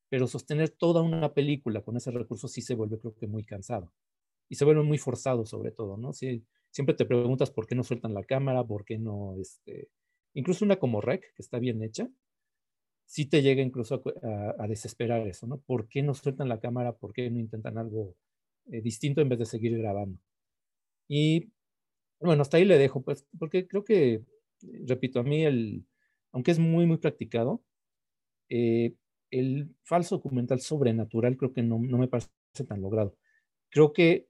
[0.09, 3.91] pero sostener toda una película con ese recurso sí se vuelve creo que muy cansado
[4.49, 6.13] y se vuelve muy forzado sobre todo, ¿no?
[6.13, 9.89] Si, siempre te preguntas por qué no sueltan la cámara, por qué no, este,
[10.33, 12.09] incluso una como Rec, que está bien hecha,
[13.05, 15.59] sí te llega incluso a, desesperar eso, ¿no?
[15.59, 16.93] ¿Por qué no sueltan la cámara?
[16.93, 18.15] ¿Por qué no intentan algo
[18.71, 20.19] eh, distinto en vez de seguir grabando?
[21.07, 21.51] Y
[22.19, 24.23] bueno, hasta ahí le dejo, pues, porque creo que
[24.61, 25.85] repito, a mí, el,
[26.31, 27.63] aunque es muy, muy practicado,
[28.49, 28.95] eh,
[29.31, 32.29] el falso documental sobrenatural creo que no, no, me parece
[32.67, 33.15] tan logrado.
[33.69, 34.27] Creo que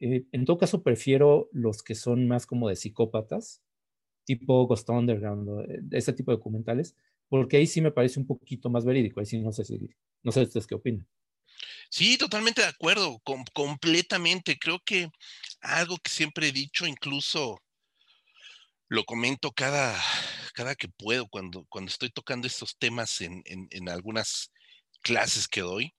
[0.00, 3.62] eh, en todo caso prefiero los que son más como de psicópatas,
[4.24, 6.96] tipo Ghost Underground, eh, ese tipo de documentales,
[7.28, 9.20] porque ahí sí me parece un poquito más verídico.
[9.20, 9.90] Ahí sí no sé si,
[10.22, 11.06] no sé ustedes qué opinan.
[11.88, 13.20] Sí, totalmente de acuerdo,
[13.52, 14.58] completamente.
[14.58, 15.10] Creo que
[15.60, 17.60] algo que siempre he dicho, incluso
[18.88, 19.96] lo comento cada,
[20.54, 24.50] cada que puedo cuando, cuando estoy tocando estos temas en, en, algunas
[25.02, 25.94] clases que doy.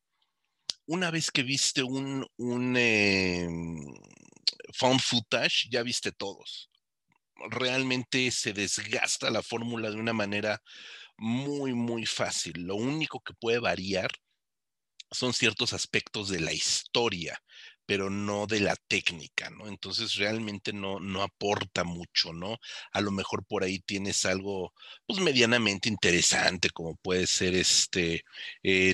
[0.87, 3.47] Una vez que viste un, un eh,
[4.73, 6.71] footage, ya viste todos.
[7.49, 10.61] Realmente se desgasta la fórmula de una manera
[11.17, 12.63] muy, muy fácil.
[12.63, 14.09] Lo único que puede variar
[15.11, 17.39] son ciertos aspectos de la historia,
[17.85, 19.67] pero no de la técnica, ¿no?
[19.67, 22.57] Entonces realmente no, no aporta mucho, ¿no?
[22.91, 24.73] A lo mejor por ahí tienes algo,
[25.05, 28.23] pues medianamente interesante, como puede ser este,
[28.63, 28.93] eh,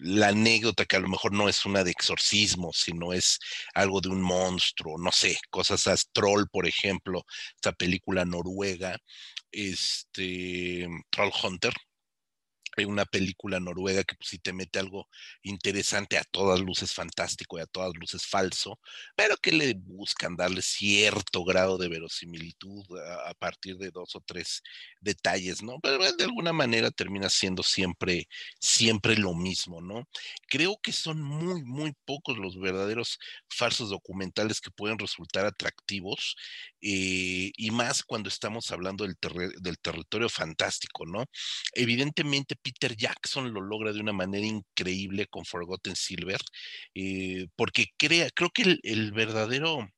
[0.00, 3.38] la anécdota que a lo mejor no es una de exorcismo, sino es
[3.74, 8.96] algo de un monstruo, no sé, cosas Troll, por ejemplo, esta película noruega,
[9.52, 11.74] este, Troll Hunter,
[12.86, 15.08] una película noruega que pues, sí te mete algo
[15.42, 18.80] interesante, a todas luces fantástico y a todas luces falso,
[19.16, 22.84] pero que le buscan darle cierto grado de verosimilitud
[23.26, 24.62] a, partir de dos o tres
[25.00, 25.78] detalles, ¿no?
[25.80, 28.28] Pero de alguna manera termina siendo siempre,
[28.58, 30.08] siempre lo mismo, ¿no?
[30.48, 36.36] Creo que son muy, muy pocos los verdaderos falsos documentales que pueden resultar atractivos
[36.82, 39.16] eh, y más cuando estamos hablando del,
[39.60, 41.24] del territorio fantástico, ¿no?
[41.74, 46.40] Evidentemente, Peter Jackson lo logra de una manera increíble con Forgotten Silver,
[46.94, 49.88] eh, porque crea, creo que el, verdadero,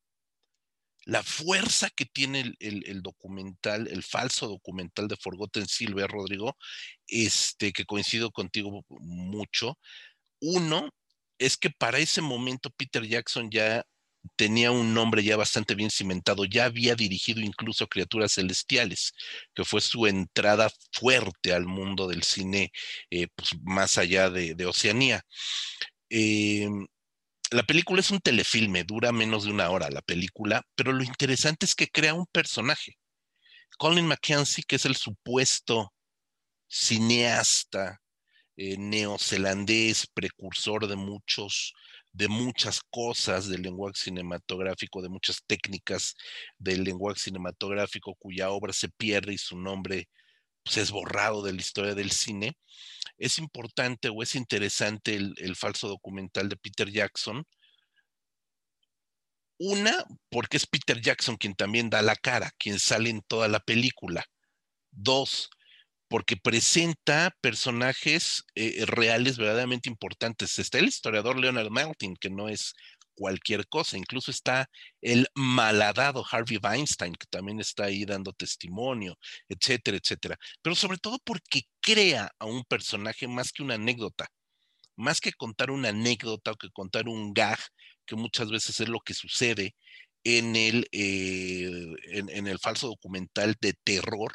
[1.04, 6.56] la fuerza que tiene el, documental, el falso documental de Forgotten Silver, Rodrigo,
[7.06, 9.78] este, que coincido contigo mucho,
[10.40, 10.90] uno,
[11.38, 13.84] es que para ese momento Peter Jackson ya
[14.36, 19.12] tenía un nombre ya bastante bien cimentado, ya había dirigido incluso Criaturas Celestiales,
[19.54, 22.72] que fue su entrada fuerte al mundo del cine
[23.10, 25.22] eh, pues, más allá de, Oceanía.
[26.10, 26.86] Em,
[27.50, 31.66] la película es un telefilme, dura menos de una hora la película, pero lo interesante
[31.66, 32.96] es que crea un personaje.
[33.78, 35.92] Colin McKenzie, que es el supuesto
[36.68, 38.00] cineasta
[38.56, 41.74] eh, neozelandés, precursor de muchos
[42.12, 46.14] de muchas cosas del lenguaje cinematográfico, de muchas técnicas
[46.58, 50.08] del lenguaje cinematográfico cuya obra se pierde y su nombre
[50.62, 52.56] pues, es borrado de la historia del cine.
[53.16, 57.44] Es importante o es interesante el, el falso documental de Peter Jackson.
[59.58, 63.60] Una, porque es Peter Jackson quien también da la cara, quien sale en toda la
[63.60, 64.24] película.
[64.90, 65.48] Dos,
[66.12, 70.58] porque presenta personajes eh, reales verdaderamente importantes.
[70.58, 72.74] Está el historiador Leonard Maltin, que no es
[73.14, 73.96] cualquier cosa.
[73.96, 74.68] Incluso está
[75.00, 79.16] el malhadado Harvey Weinstein, que también está ahí dando testimonio,
[79.48, 80.36] etcétera, etcétera.
[80.60, 84.28] Pero sobre todo porque crea a un personaje más que una anécdota.
[84.96, 87.58] Más que contar una anécdota o que contar un gag,
[88.04, 89.74] que muchas veces es lo que sucede
[90.24, 91.70] en el, eh,
[92.10, 94.34] en el falso documental de terror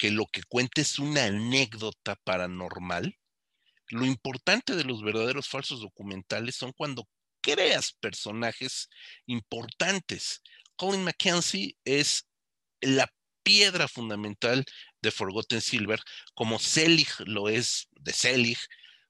[0.00, 3.18] que lo que cuente es una anécdota paranormal.
[3.88, 7.06] Lo importante de los verdaderos falsos documentales son cuando
[7.42, 8.88] creas personajes
[9.26, 10.40] importantes.
[10.76, 12.26] Colin McKenzie es
[12.80, 14.64] la piedra fundamental
[15.02, 16.00] de Forgotten Silver,
[16.32, 18.58] como Selig lo es de Selig,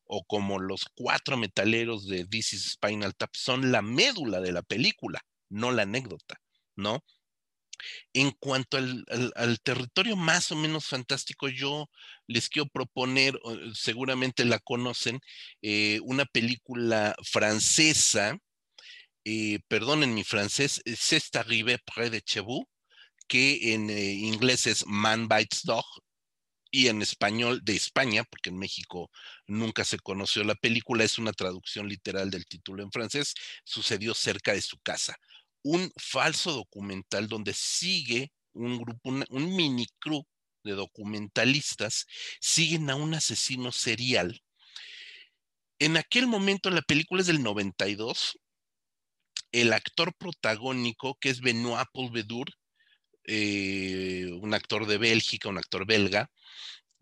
[0.06, 4.62] o como los cuatro metaleros de This is Spinal Tap son la médula de la
[4.62, 6.40] película, no la anécdota,
[6.74, 7.04] ¿no?
[8.12, 9.04] En cuanto al,
[9.62, 11.88] territorio más o menos fantástico, yo
[12.26, 13.38] les quiero proponer,
[13.74, 15.20] seguramente la conocen,
[15.62, 18.38] eh, una película francesa,
[19.24, 22.66] eh, perdonen mi francés, C'est arrivé près de Chebou,
[23.28, 25.84] que en eh, inglés es Man Bites Dog,
[26.70, 29.10] y en español de España, porque en México
[29.46, 34.52] nunca se conoció la película, es una traducción literal del título en francés, sucedió cerca
[34.52, 35.16] de su casa
[35.62, 40.22] un falso documental donde sigue un grupo, un, mini crew
[40.64, 42.06] de documentalistas,
[42.40, 44.40] siguen a un asesino serial.
[45.78, 48.38] En aquel momento la película es del 92.
[49.52, 52.50] El actor protagónico, que es Benoit Poulvedour,
[53.24, 56.30] eh, un actor de Bélgica, un actor belga,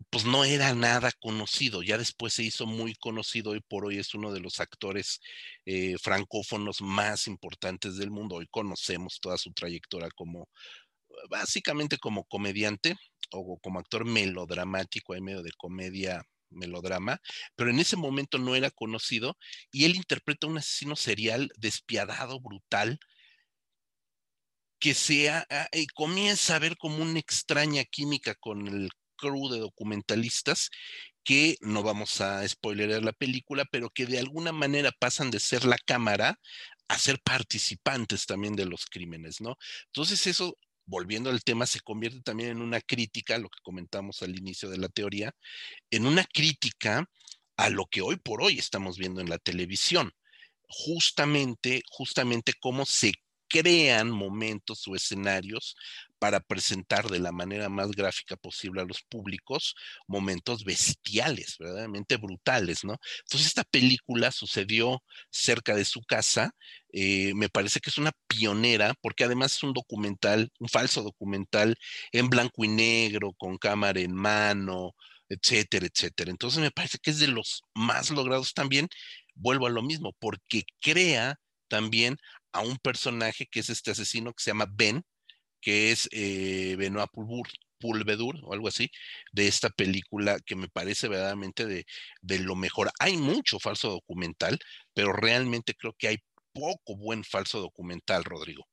[0.09, 4.13] pues no era nada conocido, ya después se hizo muy conocido y por hoy es
[4.15, 5.19] uno de los actores
[5.65, 8.35] eh, francófonos más importantes del mundo.
[8.35, 10.49] Hoy conocemos toda su trayectoria como,
[11.29, 12.95] básicamente como comediante
[13.31, 17.19] o como actor melodramático, en medio de comedia melodrama,
[17.55, 19.37] pero en ese momento no era conocido
[19.71, 22.99] y él interpreta un asesino serial despiadado, brutal,
[24.79, 30.69] que sea, y comienza a ver como una extraña química con el crew de documentalistas
[31.23, 35.65] que no vamos a spoilerar la película, pero que de alguna manera pasan de ser
[35.65, 36.39] la cámara
[36.87, 39.55] a ser participantes también de los crímenes, ¿no?
[39.87, 44.37] Entonces eso, volviendo al tema, se convierte también en una crítica, lo que comentamos al
[44.37, 45.31] inicio de la teoría,
[45.91, 47.05] en una crítica
[47.57, 50.11] a lo que hoy por hoy estamos viendo en la televisión.
[50.67, 53.13] Justamente, justamente cómo se
[53.49, 55.75] crean momentos o escenarios
[56.19, 59.75] para presentar de la manera más gráfica posible a los públicos
[60.07, 62.97] momentos bestiales, verdaderamente brutales, ¿no?
[63.21, 65.01] Entonces esta película sucedió
[65.31, 66.51] cerca de su casa,
[66.93, 71.75] eh, me parece que es una pionera, porque además es un documental, un falso documental
[72.11, 74.93] en blanco y negro, con cámara en mano,
[75.29, 76.31] etcétera, etcétera.
[76.31, 78.87] Entonces me parece que es de los más logrados también,
[79.35, 82.17] vuelvo a lo mismo, porque crea también
[82.51, 85.03] a un personaje que es este asesino que se llama Ben,
[85.61, 87.09] que es eh, Benoit
[87.79, 88.91] Pulvedur o algo así,
[89.31, 91.85] de esta película que me parece verdaderamente de,
[92.21, 92.91] de, lo mejor.
[92.99, 94.59] Hay mucho falso documental,
[94.93, 96.17] pero realmente creo que hay
[96.51, 98.65] poco buen falso documental, Rodrigo.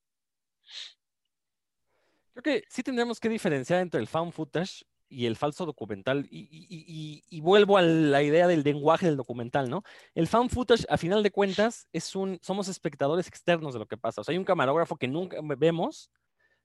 [2.32, 7.40] Creo que sí tendremos que diferenciar entre el found footage y el falso documental, y,
[7.40, 9.82] vuelvo a la idea del lenguaje del documental, ¿no?
[10.14, 13.96] El fan footage, a final de cuentas, es un, somos espectadores externos de lo que
[13.96, 14.20] pasa.
[14.20, 16.10] O sea, hay un camarógrafo que nunca vemos,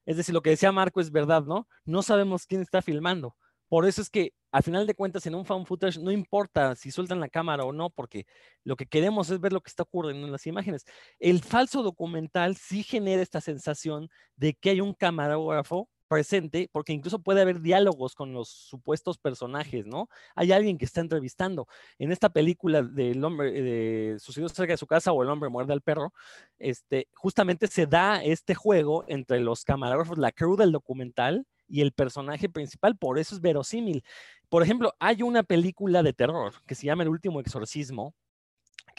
[0.05, 1.67] es decir, lo que decía Marco es verdad, ¿no?
[1.85, 3.35] No sabemos quién está filmando.
[3.71, 6.91] Por eso es que, a final de cuentas, en un fan footage no importa si
[6.91, 8.25] sueltan la cámara o no, porque
[8.65, 10.83] lo que queremos es ver lo que está ocurriendo en las imágenes.
[11.19, 17.20] El falso documental sí genera esta sensación de que hay un camarógrafo presente, porque incluso
[17.20, 20.09] puede haber diálogos con los supuestos personajes, ¿no?
[20.36, 21.70] Hay alguien que está entrevistando.
[21.99, 25.72] En esta película del hombre, de Sucedió cerca de su casa o El hombre muerde
[25.72, 26.14] al perro,
[26.59, 31.93] este, justamente se da este juego entre los camarógrafos, la crew del documental y el
[31.93, 34.03] personaje principal, por eso es verosímil.
[34.49, 38.14] Por ejemplo, hay una película de terror que se llama El último exorcismo,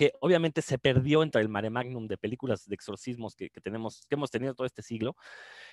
[0.03, 4.17] que obviamente se perdió entre el mare magnum de películas de exorcismos que, tenemos, que
[4.17, 5.15] hemos tenido todo este siglo.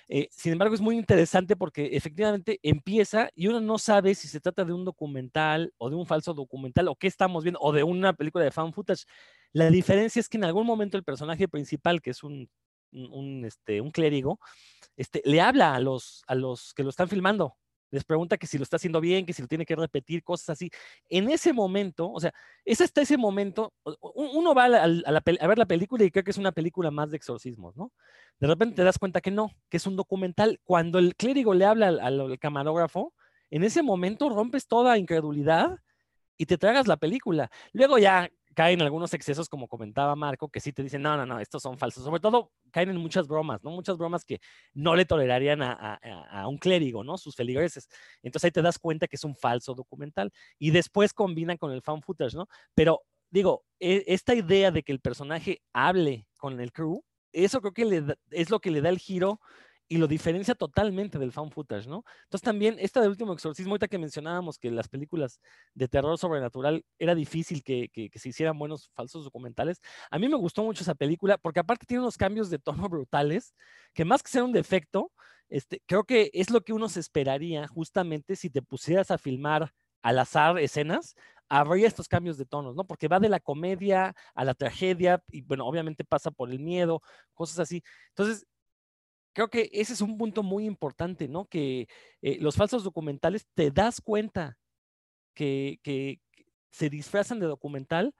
[0.08, 4.38] Eh, sin embargo, es muy interesante porque efectivamente empieza y uno no sabe si se
[4.38, 7.82] trata de un documental o de un falso documental o qué estamos viendo o de
[7.82, 9.04] una película de fan footage.
[9.52, 12.48] La diferencia es que en algún momento el personaje principal, que es un,
[13.44, 14.38] este, un clérigo,
[14.96, 17.56] este, le habla a los, a los que lo están filmando
[17.90, 20.50] les pregunta que si lo está haciendo bien, que si lo tiene que repetir, cosas
[20.50, 20.70] así.
[21.08, 22.32] En ese momento, o sea,
[22.64, 23.72] es hasta ese momento,
[24.14, 27.76] uno va a, ver la película y cree que es una película más de exorcismos,
[27.76, 27.92] ¿no?
[28.38, 30.60] De repente te das cuenta que no, que es un documental.
[30.64, 33.12] Cuando el clérigo le habla al, al camarógrafo,
[33.50, 35.78] en ese momento rompes toda incredulidad
[36.38, 37.50] y te tragas la película.
[37.72, 41.40] Luego ya caen algunos excesos, como comentaba Marco, que sí te dicen, no, no, no,
[41.40, 42.04] estos son falsos.
[42.04, 43.70] Sobre todo caen en muchas bromas, ¿no?
[43.70, 44.40] Muchas bromas que
[44.74, 47.18] no le tolerarían a, un clérigo, ¿no?
[47.18, 47.88] Sus feligreses.
[48.22, 50.32] Entonces ahí te das cuenta que es un falso documental.
[50.58, 52.48] Y después combinan con el fan footage, ¿no?
[52.74, 57.72] Pero digo, e, esta idea de que el personaje hable con el crew, eso creo
[57.72, 59.40] que es lo que le da el giro
[59.90, 62.04] y lo diferencia totalmente del fan footage, ¿no?
[62.22, 65.40] Entonces también esta del último exorcismo, ahorita que mencionábamos que las películas
[65.74, 70.62] de terror sobrenatural era difícil que, se hicieran buenos falsos documentales, a mí me gustó
[70.62, 73.52] mucho esa película porque aparte tiene unos cambios de tono brutales
[73.92, 75.10] que más que ser un defecto,
[75.48, 79.72] este, creo que es lo que uno se esperaría justamente si te pusieras a filmar
[80.02, 81.16] al azar escenas,
[81.48, 82.84] habría estos cambios de tonos, ¿no?
[82.84, 87.02] Porque va de la comedia a la tragedia y bueno, obviamente pasa por el miedo,
[87.34, 87.82] cosas así.
[88.10, 88.46] Entonces,
[89.32, 91.46] creo que ese es un punto muy importante, ¿no?
[91.46, 91.88] Que
[92.22, 94.58] eh, los falsos documentales te das cuenta
[95.34, 96.20] que,
[96.72, 98.14] se disfrazan de documental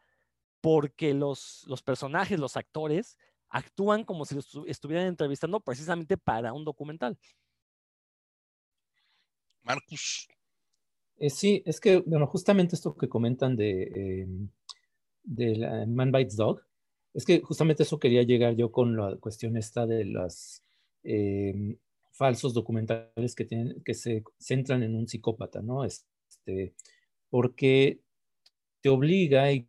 [0.61, 3.17] porque los, los personajes, los actores,
[3.49, 7.17] actúan como si los estuvieran entrevistando precisamente para un documental.
[9.63, 10.29] Marcus.
[11.19, 13.83] Eh, sí, es que, bueno, justamente esto que comentan de,
[14.23, 14.49] em,
[15.23, 16.63] de la Man Bites Dog,
[17.15, 20.65] es que justamente eso quería llegar yo con la cuestión esta de las
[21.03, 21.77] Em,
[22.13, 25.85] falsos documentales que, tienen, que se centran en un psicópata, ¿no?
[25.85, 26.75] Este,
[27.31, 28.01] porque
[28.83, 29.69] te obliga y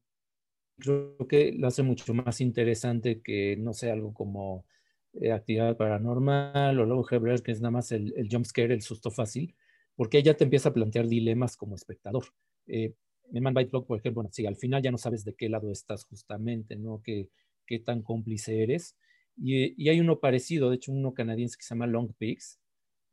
[0.77, 4.65] creo que lo hace mucho más interesante que, no sé, algo como
[5.13, 8.81] eh, actividad paranormal o luego Hebrew, que es nada más el, el jump scare, el
[8.81, 9.55] susto fácil,
[9.95, 12.25] porque ella te empieza a plantear dilemas como espectador.
[12.67, 12.93] Eh,
[13.33, 15.71] en Man Blog, por ejemplo, bueno, sí, al final ya no sabes de qué lado
[15.71, 17.01] estás justamente, ¿no?
[17.01, 17.29] Qué,
[17.65, 18.97] qué tan cómplice eres.
[19.37, 22.59] Y, hay uno parecido, de hecho, uno canadiense que se llama Long Pigs,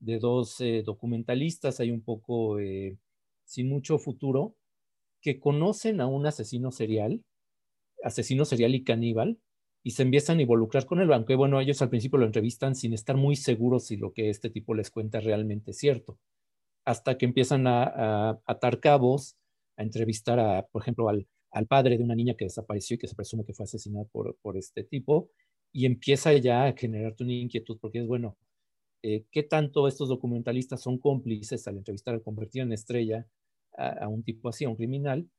[0.01, 2.99] de dos eh, documentalistas, hay un poco eh,
[3.45, 4.57] sin mucho futuro,
[5.21, 7.25] que conocen a un asesino serial,
[8.05, 9.39] asesino serial y caníbal,
[9.83, 11.33] y se empiezan a involucrar con banco.
[11.33, 14.51] Y bueno, ellos al principio lo entrevistan sin estar muy seguros si lo que este
[14.51, 16.19] tipo les cuenta realmente es cierto,
[16.85, 19.37] hasta que empiezan a, atar cabos,
[19.77, 21.27] a entrevistar a, por ejemplo, al,
[21.69, 24.57] padre de una niña que desapareció y que se presume que fue asesinada por, por
[24.57, 25.31] este tipo,
[25.79, 28.37] y empieza ya a generarte una inquietud porque es bueno,
[29.05, 33.29] eh, ¿qué tanto estos documentalistas son cómplices al entrevistar, al convertir en estrella
[33.77, 35.31] a, un tipo así, a un criminal?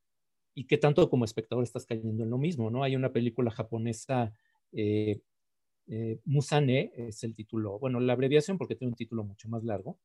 [0.55, 2.71] ¿Y qué tanto como espectador estás cayendo en lo mismo?
[2.71, 2.83] ¿no?
[2.83, 4.33] Hay una película japonesa,
[4.71, 5.19] eh,
[5.87, 9.99] eh, Musane, es el título, bueno, la abreviación porque tiene un título mucho más largo,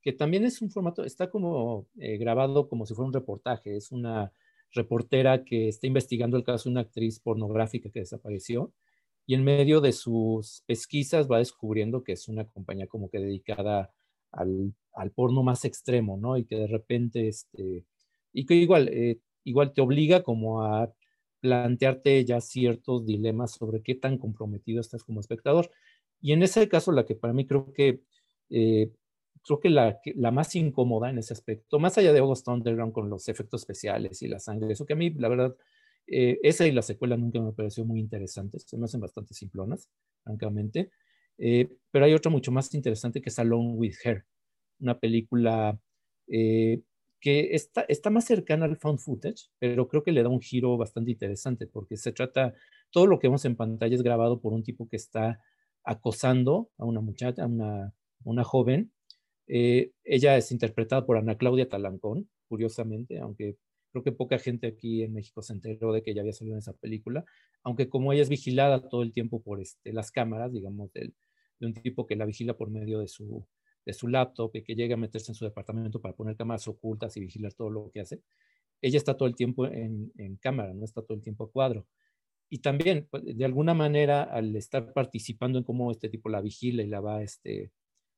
[0.00, 4.32] que también es un formato, está como grabado como si fuera un reportaje, es una
[4.72, 8.72] reportera que está investigando el caso de una actriz pornográfica que desapareció
[9.26, 13.92] y en medio de sus pesquisas va descubriendo que es una compañía como que dedicada
[14.32, 16.36] al, al porno más extremo, ¿no?
[16.36, 17.84] Y que de repente, este,
[18.32, 20.92] y que igual, eh, igual te obliga como a
[21.40, 25.70] plantearte ya ciertos dilemas sobre qué tan comprometido estás como espectador.
[26.20, 28.00] Y en ese caso, la que para mí creo que,
[28.50, 28.90] eh,
[29.42, 33.10] creo que la, la, más incómoda en ese aspecto, más allá de August Underground con
[33.10, 35.56] los efectos especiales y la sangre, eso que a mí, la verdad,
[36.06, 39.88] eh, esa y la secuela nunca me pareció muy interesante, se me hacen bastante simplonas,
[40.22, 40.90] francamente.
[41.38, 44.24] Eh, pero hay otra mucho más interesante que es Alone with Her,
[44.80, 45.78] una película
[46.28, 46.82] eh,
[47.20, 50.76] que está, está más cercana al found footage, pero creo que le da un giro
[50.76, 52.54] bastante interesante porque se trata,
[52.90, 55.40] todo lo que vemos en pantalla es grabado por un tipo que está
[55.84, 57.94] acosando a una muchacha, a una,
[58.24, 58.92] una joven.
[59.46, 63.56] ella es interpretada por Ana Claudia Talancón, curiosamente, aunque
[63.94, 66.58] Creo que poca gente aquí en México se enteró de que ya había salido en
[66.58, 67.24] esa película,
[67.62, 71.14] aunque como ella es vigilada todo el tiempo por este, las cámaras, digamos, del,
[71.60, 73.46] de un tipo que la vigila por medio de su,
[73.86, 77.16] de su laptop y que llegue a meterse en su departamento para poner cámaras ocultas
[77.16, 78.20] y vigilar todo lo que hace,
[78.82, 81.86] ella está todo el tiempo en, en cámara, no está todo el tiempo a cuadro.
[82.50, 86.82] Y también, pues, de alguna manera, al estar participando en cómo este tipo la vigila
[86.82, 87.70] y la va este,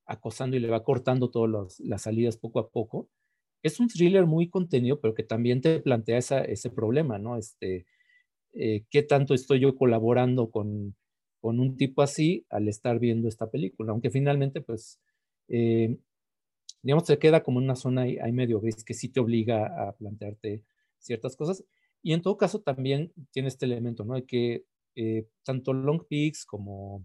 [0.06, 3.10] acosando y le va cortando todas las salidas poco a poco,
[3.66, 7.36] es un thriller muy contenido, pero que también te plantea ese problema, ¿no?
[7.36, 7.86] Este,
[8.52, 10.96] eh, ¿Qué tanto estoy yo colaborando con,
[11.40, 13.92] con, un tipo así al estar viendo esta película?
[13.92, 15.00] Aunque finalmente, pues,
[15.48, 15.98] eh,
[16.82, 20.64] digamos, te queda como una zona ahí, medio gris que sí te obliga a plantearte
[20.98, 21.64] ciertas cosas.
[22.02, 24.14] Y en todo caso también tiene este elemento, ¿no?
[24.14, 24.64] De que
[24.94, 27.04] eh, tanto Long Peaks como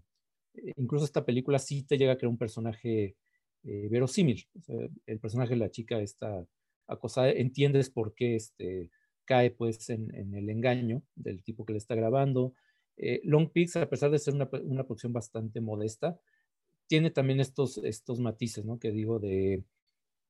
[0.76, 3.16] incluso esta película sí te llega a crear un personaje
[3.64, 4.46] eh, verosímil.
[5.06, 6.46] el personaje de la chica está
[6.86, 8.90] acosada, entiendes por qué este,
[9.24, 12.54] cae pues en, el engaño del tipo que le está grabando.
[12.96, 16.18] Eh, Long Peaks, a pesar de ser una, una, producción bastante modesta,
[16.86, 18.78] tiene también estos, estos matices, ¿no?
[18.78, 19.64] Que digo de,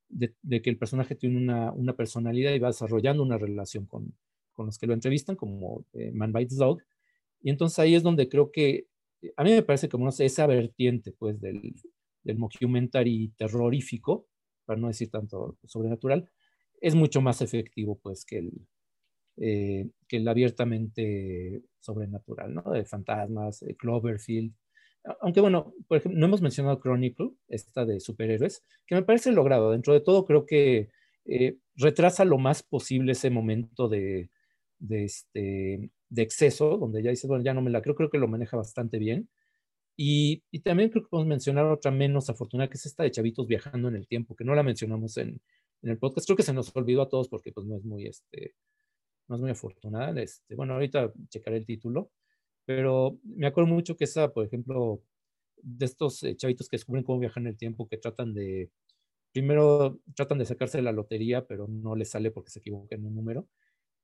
[0.08, 4.14] de, que el personaje tiene una, una, personalidad y va desarrollando una relación con,
[4.52, 6.82] con los que lo entrevistan, como eh, Man Bites Dog.
[7.40, 8.86] Y entonces ahí es donde creo que,
[9.36, 11.74] a mí me parece como, no sé, esa vertiente, pues, del,
[12.24, 14.28] del mockumentary terrorífico,
[14.64, 16.30] para no decir tanto sobrenatural,
[16.80, 18.52] es mucho más efectivo pues que el,
[19.36, 22.62] eh, que el abiertamente sobrenatural, ¿no?
[22.72, 24.52] De fantasmas, Cloverfield.
[25.20, 29.72] Aunque bueno, por ejemplo, no hemos mencionado Chronicle, esta de superhéroes, que me parece logrado.
[29.72, 30.90] Dentro de todo creo que
[31.24, 34.30] eh, retrasa lo más posible ese momento de,
[34.78, 38.18] de, este, de exceso, donde ya dices, bueno, ya no me la creo, creo que
[38.18, 39.28] lo maneja bastante bien.
[39.97, 43.88] Y, también creo que podemos mencionar otra menos afortunada, que es esta de Chavitos viajando
[43.88, 45.40] en el tiempo, que no la mencionamos en,
[45.82, 46.26] el podcast.
[46.26, 48.55] Creo que se nos olvidó a todos porque pues no es muy, este,
[49.28, 50.20] no es muy afortunada.
[50.20, 52.11] Este, bueno, ahorita checaré el título,
[52.64, 55.03] pero me acuerdo mucho que esa, por ejemplo,
[55.57, 58.70] de estos eh, chavitos que descubren cómo viajar en el tiempo, que tratan de,
[59.32, 63.07] primero tratan de sacarse de la lotería, pero no les sale porque se equivocan en
[63.07, 63.49] un número.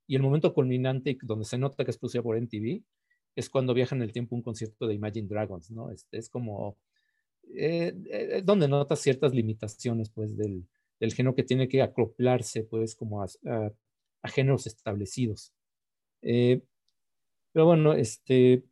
[0.07, 2.83] Y el momento culminante, donde se nota que es producida por NTV,
[3.39, 5.91] es cuando viaja en el tiempo un concierto de Imagine Dragons, ¿no?
[5.93, 6.77] Este, es como
[7.55, 10.67] eh, eh, donde notas ciertas limitaciones, pues, del,
[10.99, 13.29] del, género que tiene que acoplarse, pues, como a,
[14.25, 15.53] géneros establecidos.
[16.23, 16.63] Eh,
[17.53, 18.65] pero bueno, este,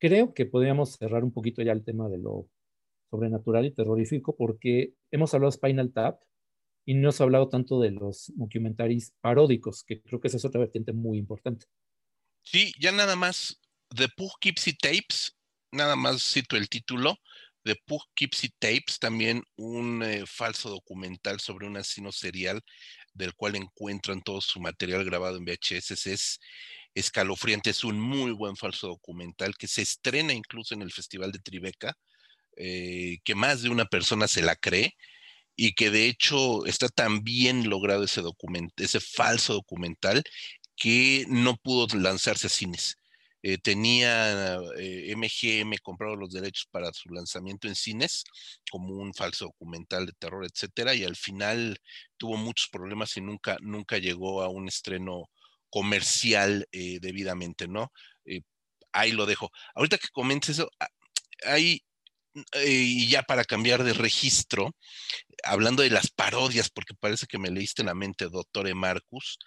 [0.00, 2.48] creo que podríamos cerrar un poquito ya el tema de lo
[3.10, 6.22] sobrenatural y terrorífico, porque hemos hablado de Spinal Tap
[6.86, 10.60] y no hemos hablado tanto de los documentaries paródicos, que creo que esa es otra
[10.60, 11.66] vertiente muy importante.
[12.42, 13.60] Sí, ya nada más,
[13.94, 15.36] The Poughkeepsie Tapes,
[15.70, 17.16] nada más cito el título,
[17.64, 22.60] The Poughkeepsie Tapes, también un eh, falso documental sobre un asesino serial
[23.14, 26.06] del cual encuentran todo su material grabado en VHS.
[26.06, 26.40] Es
[26.94, 31.38] escalofriante, es un muy buen falso documental que se estrena incluso en el Festival de
[31.38, 31.94] Tribeca,
[32.56, 34.96] eh, que más de una persona se la cree
[35.56, 38.22] y que de hecho está tan bien logrado ese,
[38.78, 40.22] ese falso documental
[40.82, 42.96] que no pudo lanzarse a cines.
[43.44, 44.58] Eh, tenía
[45.16, 48.24] MGM eh, comprado los derechos para su lanzamiento en cines
[48.68, 51.78] como un falso documental de terror, etcétera, y al final
[52.16, 55.30] tuvo muchos problemas y nunca, nunca llegó a un estreno
[55.70, 57.92] comercial eh, debidamente, ¿no?
[58.92, 59.50] ahí lo dejo.
[59.74, 60.88] Ahorita que comentes eso, ah,
[61.44, 61.80] ahí,
[62.64, 64.74] y ya para cambiar de registro,
[65.44, 68.74] hablando de las parodias, porque parece que me leíste en la mente, doctor E.
[68.74, 69.38] Marcus,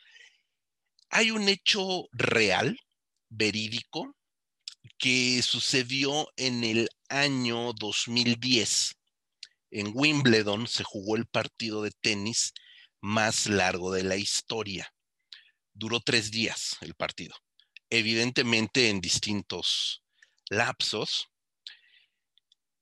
[1.15, 2.77] hay un hecho real,
[3.29, 4.17] verídico,
[4.97, 8.95] que sucedió en el año 2010.
[9.71, 12.53] En Wimbledon se jugó el partido de tenis
[12.99, 14.93] más largo de la historia.
[15.73, 17.33] Duró tres días el partido,
[17.89, 20.03] evidentemente en distintos
[20.49, 21.29] lapsos,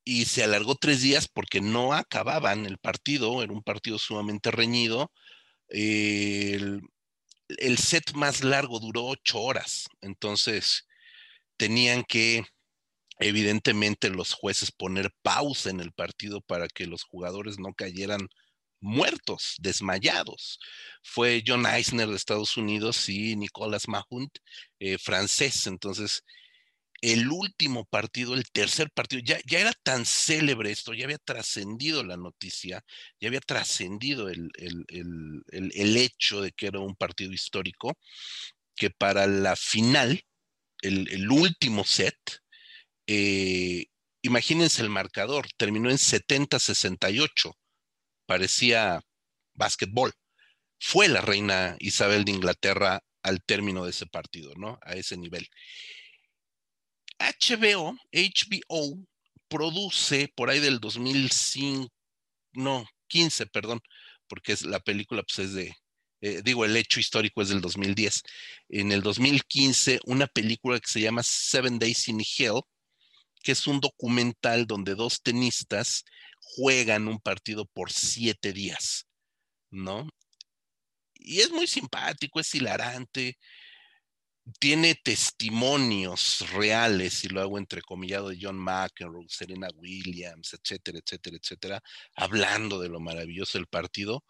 [0.02, 5.12] y se alargó tres días porque no acababan el partido, era un partido sumamente reñido.
[7.48, 10.86] El set más largo duró ocho horas, entonces
[11.56, 12.44] tenían que,
[13.18, 18.28] evidentemente, los jueces poner pausa en el partido para que los jugadores no cayeran
[18.80, 20.58] muertos, desmayados.
[21.02, 24.38] Fue John Eisner de Estados Unidos y Nicolas Mahunt,
[24.78, 25.66] eh, francés.
[25.66, 26.22] Entonces,
[27.04, 32.16] el último partido, el tercer partido, ya, era tan célebre esto, ya había trascendido la
[32.16, 32.82] noticia,
[33.20, 34.50] ya había trascendido el,
[35.98, 37.98] hecho de que era un partido histórico,
[38.74, 40.22] que para la final,
[40.80, 42.16] el, último set,
[43.06, 43.84] eh,
[44.22, 47.54] imagínense el marcador, terminó en 70-68,
[48.24, 49.02] parecía
[49.52, 50.14] básquetbol.
[50.80, 54.78] Fue la reina Isabel de Inglaterra al término de ese partido, ¿no?
[54.82, 55.48] A ese nivel.
[57.18, 59.06] HBO, HBO
[59.48, 61.88] produce por ahí del 2005,
[62.54, 63.80] no, 15, perdón,
[64.28, 65.72] porque es, la película pues es de,
[66.20, 68.22] eh, digo, el hecho histórico es del 2010.
[68.70, 72.62] En el 2015, una película que se llama Seven Days in Hell,
[73.42, 76.04] que es un documental donde dos tenistas
[76.40, 79.06] juegan un partido por siete días,
[79.70, 80.08] ¿no?
[81.14, 83.38] Y es muy simpático, es hilarante,
[84.58, 91.82] tiene testimonios reales, y lo hago entrecomillado, de John McEnroe, Serena Williams, etcétera, etcétera, etcétera,
[92.14, 94.24] hablando de lo maravilloso del partido.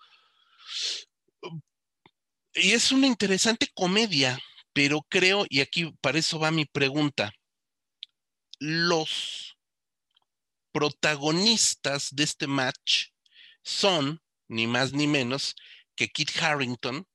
[2.55, 4.39] Y es una interesante comedia,
[4.73, 7.33] pero creo, y aquí para eso va mi pregunta,
[8.61, 9.57] los
[10.73, 13.09] protagonistas de este match
[13.63, 15.57] son, ni más ni menos,
[15.97, 17.07] que Kit Harrington,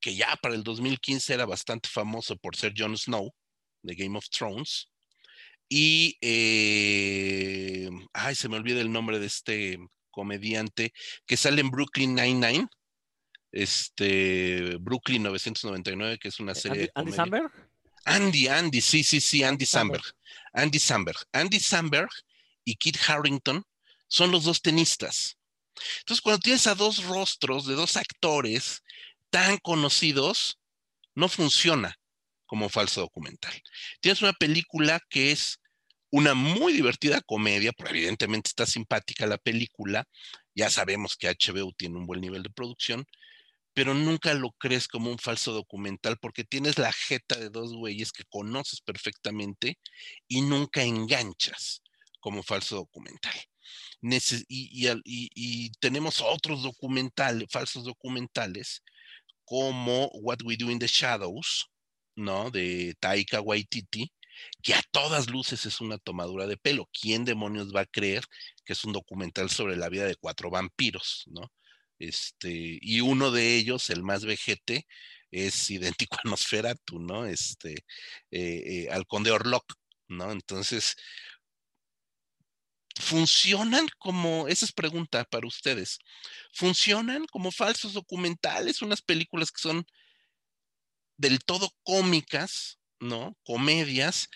[0.00, 3.34] que ya para el 2015 era bastante famoso por ser Jon Snow
[3.82, 4.88] de Game of Thrones.
[5.68, 9.78] Y, eh, ay, se me olvida el nombre de este
[10.10, 10.92] comediante
[11.26, 12.68] que sale en Brooklyn Nine-Nine,
[13.52, 16.90] este, Brooklyn 999, que es una eh, serie.
[16.94, 17.52] Andy, Samberg?
[18.04, 20.04] Andy, Andy, sí, sí, sí, Andy Samberg.
[20.52, 21.18] Andy Samberg.
[21.32, 22.10] Andy Samberg
[22.64, 23.62] y Kit Harrington
[24.08, 25.36] son los dos tenistas.
[26.00, 28.82] Entonces, cuando tienes a dos rostros de dos actores
[29.30, 30.58] tan conocidos,
[31.14, 31.96] no funciona
[32.46, 33.52] como falso documental.
[34.00, 35.60] Tienes una película que es
[36.10, 40.04] una muy divertida comedia, pero evidentemente está simpática la película.
[40.54, 43.04] Ya sabemos que HBO tiene un buen nivel de producción,
[43.74, 48.12] pero nunca lo crees como un falso documental porque tienes la jeta de dos güeyes
[48.12, 49.78] que conoces perfectamente
[50.26, 51.82] y nunca enganchas
[52.20, 53.34] como falso documental.
[54.48, 58.82] y, tenemos otros documentales, falsos documentales,
[59.48, 61.70] como What We Do in the Shadows,
[62.16, 62.50] ¿no?
[62.50, 64.12] De Taika Waititi,
[64.62, 66.88] que a todas luces es una tomadura de pelo.
[66.92, 68.24] ¿Quién demonios va a creer
[68.64, 71.50] que es un documental sobre la vida de cuatro vampiros, ¿no?
[71.98, 74.86] Este, y uno de ellos, el más vejete,
[75.30, 77.26] es idéntico a Nosferatu, ¿no?
[77.26, 77.72] Este,
[78.30, 79.64] eh, eh, al conde Orlok,
[80.08, 80.32] ¿no?
[80.32, 80.96] Entonces,
[82.98, 85.98] funcionan como, esa es pregunta para ustedes,
[86.52, 89.86] funcionan como falsos documentales, unas películas que son
[91.16, 93.36] del todo cómicas, ¿no?
[93.44, 94.28] Comedias,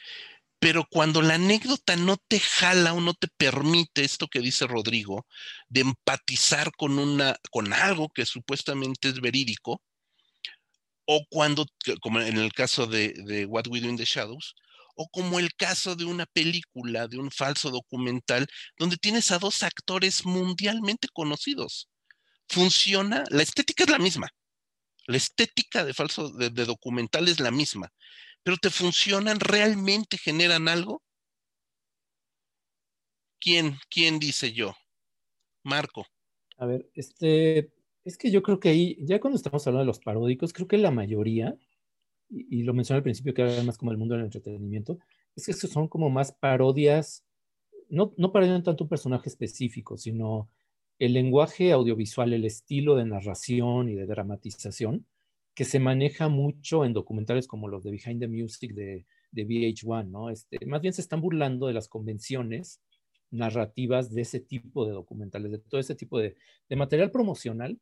[0.58, 5.26] pero cuando la anécdota no te jala o no te permite esto que dice Rodrigo,
[5.68, 9.82] de empatizar con, una, con algo que supuestamente es verídico,
[11.04, 11.66] o cuando,
[12.00, 14.54] como en el caso de, de What We Do in the Shadows,
[14.94, 18.46] o como el caso de una película, de un falso documental,
[18.78, 21.88] donde tienes a dos actores mundialmente conocidos.
[22.48, 24.28] Funciona, la estética es la misma.
[25.06, 27.92] La estética de falso de, documental es la misma,
[28.42, 31.02] pero te funcionan, realmente generan algo.
[33.40, 34.74] ¿Quién, quién dice yo?
[35.64, 36.06] Marco.
[36.58, 37.72] A ver, este,
[38.04, 40.78] es que yo creo que ahí, ya cuando estamos hablando de los paródicos, creo que
[40.78, 41.56] la mayoría
[42.32, 44.98] y, lo mencioné al principio, que era más como el mundo del entretenimiento,
[45.36, 47.24] es que son como más parodias,
[47.88, 50.48] no, no parodian tanto un personaje específico, sino
[50.98, 55.06] el lenguaje audiovisual, el estilo de narración y de dramatización,
[55.54, 60.08] que se maneja mucho en documentales como los de Behind the Music de, de VH1,
[60.08, 60.30] ¿no?
[60.30, 62.80] Este, más bien se están burlando de las convenciones
[63.30, 66.36] narrativas de ese tipo de documentales, de todo ese tipo de,
[66.68, 67.78] de material promocional,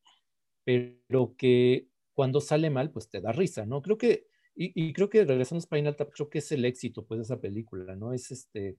[0.64, 3.82] pero que cuando sale mal, pues te da risa, ¿no?
[3.82, 4.29] Creo que
[4.62, 7.40] y, creo que regresando a Spinal Tap, creo que es el éxito pues de esa
[7.40, 8.12] película, ¿no?
[8.12, 8.76] Es este,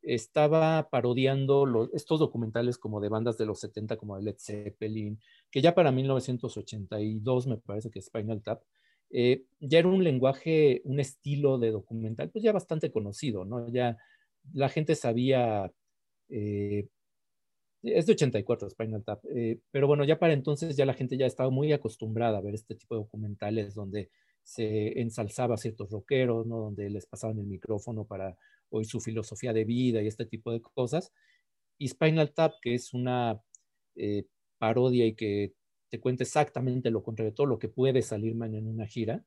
[0.00, 5.18] estaba parodiando estos documentales como de bandas de los 70 como de Led Zeppelin,
[5.50, 8.62] que ya para 1982 me parece que Spinal Tap,
[9.10, 13.68] eh, ya era un lenguaje, un estilo de documental pues ya bastante conocido, ¿no?
[13.72, 13.96] Ya
[14.52, 15.72] la gente sabía,
[16.28, 16.86] eh,
[17.82, 21.26] es de 84 Spinal Tap, eh, pero bueno, ya para entonces ya la gente ya
[21.26, 24.10] estaba muy acostumbrada a ver este tipo de documentales donde
[24.44, 26.58] se ensalzaba a ciertos rockeros, ¿no?
[26.58, 28.36] Donde les pasaban el micrófono para
[28.70, 31.12] oír su filosofía de vida y este tipo de cosas.
[31.78, 33.42] Y Spinal Tap, que es una
[33.96, 34.26] eh,
[34.58, 35.54] parodia y que
[35.90, 39.24] te cuenta exactamente lo contrario de todo lo que puede salir man en una gira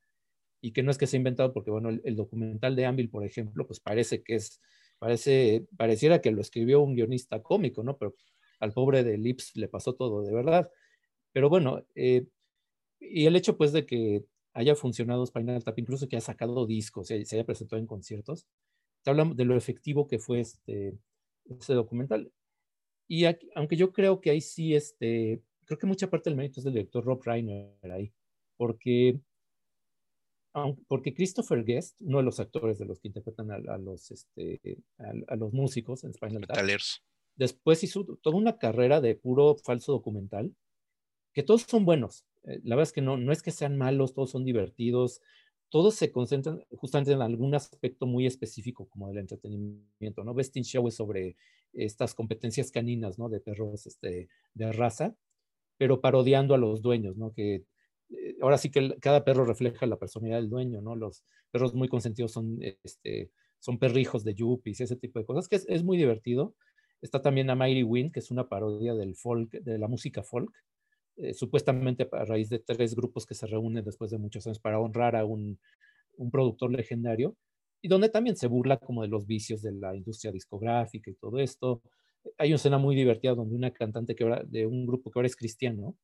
[0.61, 3.24] y que no es que se ha inventado porque, bueno, el, documental de Anvil, por
[3.26, 4.61] ejemplo, pues parece que es,
[4.99, 7.97] parece, pareciera que lo escribió un guionista cómico, ¿no?
[7.97, 8.15] Pero
[8.59, 10.70] al pobre de Lips le pasó todo, de verdad.
[11.32, 12.28] Pero bueno, eh,
[12.99, 14.26] y el hecho pues de que
[14.58, 18.47] haya funcionado Spinal Tap, incluso que ha sacado discos, se, haya presentado en conciertos,
[19.03, 20.97] te habla de lo efectivo que fue este,
[21.45, 22.32] este documental.
[23.08, 26.64] Y aunque yo creo que ahí sí, este, creo que mucha parte del mérito es
[26.64, 28.12] del director Rob Reiner ahí,
[28.58, 29.22] porque,
[30.88, 34.60] porque Christopher Guest, uno de los actores de los que interpretan a, los, este,
[34.97, 36.58] a, los músicos en Spinal Tap,
[37.36, 40.55] después hizo toda una carrera de puro falso documental,
[41.32, 42.26] que todos son buenos.
[42.48, 45.22] Eh, la verdad es que no, no es que sean malos, todos son divertidos,
[45.70, 50.34] todos se concentran justamente en algún aspecto muy específico como del entretenimiento, ¿no?
[50.34, 51.36] Best in Show es sobre
[51.74, 53.30] estas competencias caninas, ¿no?
[53.30, 55.16] De perros este, de raza,
[55.78, 57.34] pero parodiando a los dueños, ¿no?
[57.34, 57.66] Que
[58.10, 60.95] eh, ahora sí que cada perro refleja la personalidad del dueño, ¿no?
[60.95, 65.58] Los perros muy consentidos son, este, son perrijos de yuppies, ese tipo de cosas, que
[65.58, 66.56] es, muy divertido.
[67.02, 70.52] Está también a Mighty Wind, que es una parodia del folk, de la música folk,
[71.18, 74.80] eh, supuestamente a raíz de tres grupos que se reúnen después de muchos años para
[74.80, 75.59] honrar a un,
[76.18, 77.36] un, productor legendario,
[77.82, 81.39] y donde también se burla como de los vicios de la industria discográfica y todo
[81.39, 81.82] esto.
[82.38, 85.36] Hay una escena muy divertida donde una cantante que de un grupo que ahora es
[85.36, 85.95] cristiano,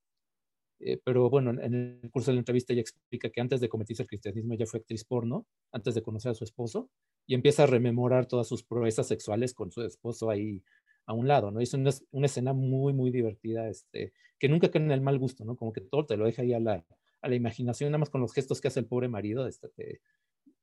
[0.79, 4.03] eh, pero bueno, en el curso de la entrevista ella explica que antes de convertirse
[4.03, 6.89] al cristianismo ella fue actriz porno, antes de conocer a su esposo,
[7.25, 10.61] y empieza a rememorar todas sus proezas sexuales con su esposo ahí
[11.05, 11.59] a un lado, ¿no?
[11.59, 11.91] Es una,
[12.25, 15.55] escena muy, muy divertida, este, que nunca cae en el mal gusto, ¿no?
[15.55, 16.85] Como que todo te lo deja ahí a la,
[17.21, 20.01] a la imaginación, nada más con los gestos que hace el pobre marido, este,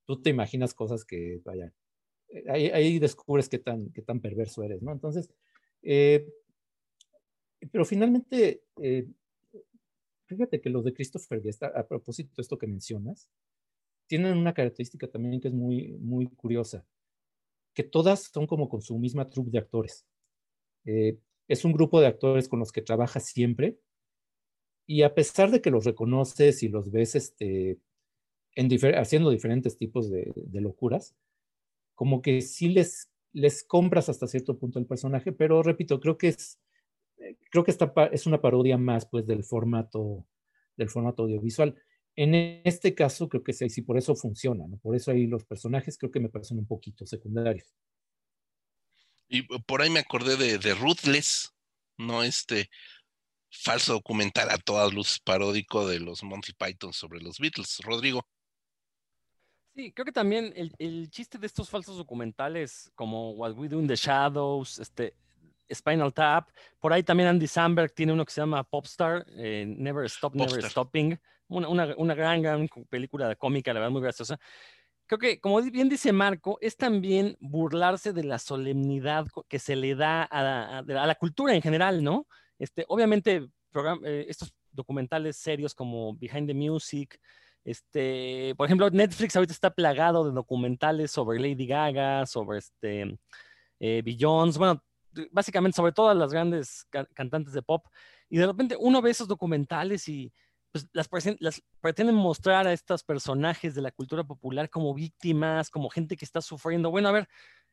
[0.07, 1.73] tú te imaginas cosas que, vaya,
[2.29, 4.93] eh, ahí, ahí, descubres qué tan, qué tan perverso eres, ¿no?
[4.93, 5.31] Entonces,
[5.83, 6.27] eh,
[7.71, 9.07] pero finalmente, eh,
[10.27, 13.29] fíjate que los de Christopher Guest, a propósito de esto que mencionas,
[14.07, 16.85] tienen una característica también que es muy, muy curiosa,
[17.75, 20.05] que todas son como con su misma troupe de actores.
[20.85, 21.19] Eh,
[21.49, 23.79] es un grupo de actores con los que trabaja siempre
[24.87, 27.79] y a pesar de que los reconoces y los ves este,
[28.97, 31.15] haciendo diferentes tipos de, locuras,
[31.95, 33.09] como que sí les,
[33.69, 36.59] compras hasta cierto punto el personaje, pero repito, creo que es,
[38.13, 40.27] es una parodia más pues del formato,
[40.77, 41.77] del formato audiovisual.
[42.17, 44.77] En este caso creo que sí, sí por eso funciona, ¿no?
[44.79, 47.73] por eso ahí los personajes creo que me parecen un poquito secundarios.
[49.33, 51.55] Y por ahí me acordé de, Ruthless,
[51.97, 52.25] ¿no?
[52.25, 52.69] Este
[53.49, 57.79] falso documental a todas luces paródico de los Monty Python sobre los Beatles.
[57.85, 58.27] Rodrigo.
[59.77, 63.87] Sí, creo que también el, chiste de estos falsos documentales como What We Do in
[63.87, 65.15] the Shadows, este,
[65.73, 66.51] Spinal Tap,
[66.81, 70.69] por ahí también Andy Samberg tiene uno que se llama Popstar, eh, Never Stop, Never
[70.69, 71.17] Stopping,
[71.47, 74.41] una, una, una, gran, gran película cómica, la verdad, muy graciosa
[75.11, 79.97] creo que, como bien dice Marco, es también burlarse de la solemnidad que se le
[79.97, 82.29] da a, la cultura en general, ¿no?
[82.61, 83.49] Este, obviamente,
[84.05, 87.21] eh, estos documentales serios como Behind the Music,
[87.65, 93.19] este, por ejemplo, Netflix ahorita está plagado de documentales sobre Lady Gaga, sobre este,
[93.81, 94.81] eh, Beyoncé, bueno,
[95.33, 97.85] básicamente sobre todas las grandes cantantes de pop.
[98.29, 100.33] Y de repente uno ve esos documentales y
[100.73, 101.09] pues las,
[101.41, 106.25] las, pretenden mostrar a estos personajes de la cultura popular como víctimas, como gente que
[106.25, 106.91] está sufriendo.
[106.91, 107.29] Bueno, a ver,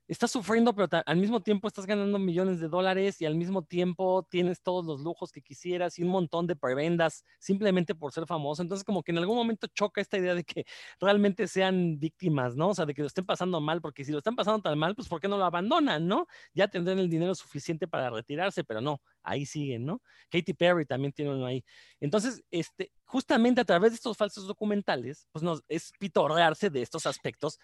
[0.07, 4.25] estás sufriendo, pero al mismo tiempo estás ganando millones de dólares y al mismo tiempo
[4.29, 8.61] tienes todos los lujos que quisieras y un montón de prebendas simplemente por ser famoso.
[8.61, 10.65] Entonces, como que en algún momento choca esta idea de que
[10.99, 12.69] realmente sean víctimas, ¿no?
[12.69, 14.95] O sea, de que lo estén pasando mal, porque si lo están pasando tan mal,
[14.95, 16.27] pues ¿por qué no lo abandonan, no?
[16.53, 20.01] Ya tendrán el dinero suficiente para retirarse, pero no, ahí siguen, ¿no?
[20.29, 21.63] Katy Perry también tiene uno ahí.
[21.99, 27.05] Entonces, este, justamente a través de estos falsos documentales, pues nos es pitorrearse de estos
[27.05, 27.59] aspectos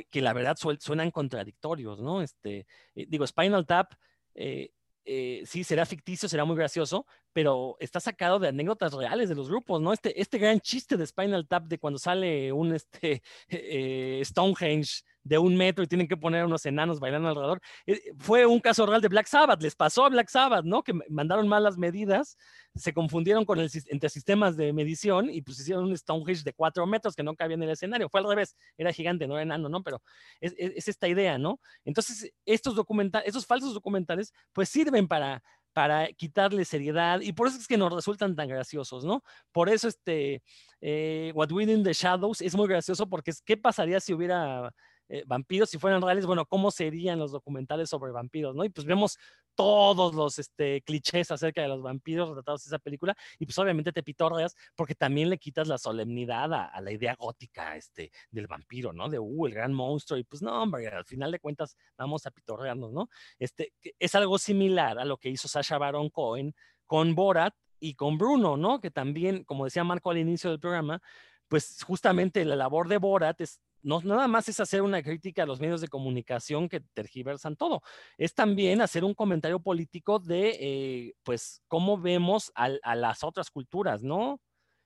[0.00, 2.22] que, la verdad suenan contradictorios, ¿no?
[2.22, 3.92] Este, eh, digo, Spinal Tap,
[4.34, 4.70] eh,
[5.04, 9.48] eh, sí, será ficticio, será muy gracioso, pero está sacado de anécdotas reales de los
[9.48, 9.92] grupos, ¿no?
[9.92, 13.22] Este, este gran chiste de Spinal Tap de cuando sale un este,
[14.24, 17.60] Stonehenge de un metro y tienen que poner unos enanos bailando alrededor.
[17.86, 20.82] Eh, fue un caso real de Black Sabbath, les pasó a Black Sabbath, ¿no?
[20.82, 22.36] Que mandaron mal las medidas,
[22.74, 27.14] se confundieron con entre sistemas de medición y pues hicieron un Stonehenge de cuatro metros
[27.14, 28.08] que no cabía en el escenario.
[28.08, 29.82] Fue al revés, era gigante, no era enano, ¿no?
[29.82, 30.02] Pero
[30.40, 31.60] es, esta idea, ¿no?
[31.84, 35.42] Entonces, estos documentales, estos falsos documentales, pues sirven para
[35.72, 39.22] para quitarle seriedad y por eso es que nos resultan tan graciosos, ¿no?
[39.52, 40.42] Por eso este
[40.80, 44.74] eh, What We in the Shadows es muy gracioso porque es qué pasaría si hubiera
[45.12, 48.64] eh, vampiros, si fueran reales, bueno, ¿cómo serían los documentales sobre vampiros, no?
[48.64, 49.18] Y pues vemos
[49.54, 53.92] todos los este, clichés acerca de los vampiros retratados en esa película y pues obviamente
[53.92, 58.94] te pitorreas porque también le quitas la solemnidad a, la idea gótica este, del vampiro,
[58.94, 59.10] ¿no?
[59.10, 62.30] De, uh, el gran monstruo y pues no, hombre, al final de cuentas vamos a
[62.30, 63.10] pitorrearnos, ¿no?
[63.38, 66.54] Este, es algo similar a lo que hizo Sasha Baron Cohen
[66.86, 68.80] con Borat y con Bruno, ¿no?
[68.80, 71.02] Que también, como decía Marco al inicio del programa,
[71.48, 75.46] pues justamente la labor de Borat es no nada más es hacer una crítica a
[75.46, 77.82] los medios de comunicación que tergiversan todo,
[78.16, 84.02] es también hacer un comentario político de, eh, pues, cómo vemos a, las otras culturas,
[84.02, 84.40] ¿no?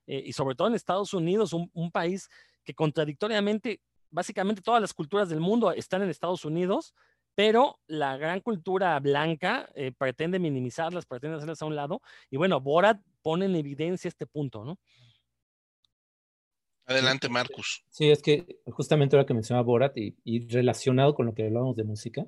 [0.06, 2.28] Eh, y sobre todo en Estados Unidos, un, un, país
[2.64, 3.80] que contradictoriamente,
[4.10, 6.94] básicamente todas las culturas del mundo están en Estados Unidos,
[7.36, 12.60] pero la gran cultura blanca eh, pretende minimizarlas, pretende hacerlas a un lado, y bueno,
[12.60, 14.78] Borat pone en evidencia este punto, ¿no?
[16.86, 17.84] Adelante, Marcus.
[17.90, 21.76] Sí, es que justamente ahora que mencionaba Borat y, y relacionado con lo que hablábamos
[21.76, 22.26] de música,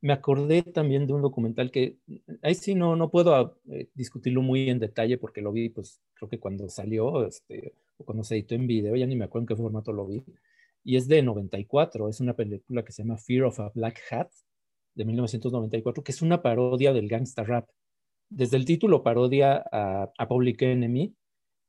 [0.00, 1.96] me acordé también de un documental que
[2.42, 6.28] ahí sí no, no puedo eh, discutirlo muy en detalle porque lo vi, pues creo
[6.28, 9.48] que cuando salió, este, o cuando se editó en video, ya ni me acuerdo en
[9.48, 10.22] qué formato lo vi,
[10.84, 14.30] y es de 94, es una película que se llama Fear of a Black Hat,
[14.94, 17.68] de 1994, que es una parodia del gangsta rap.
[18.28, 21.14] Desde el título parodia a, Public Enemy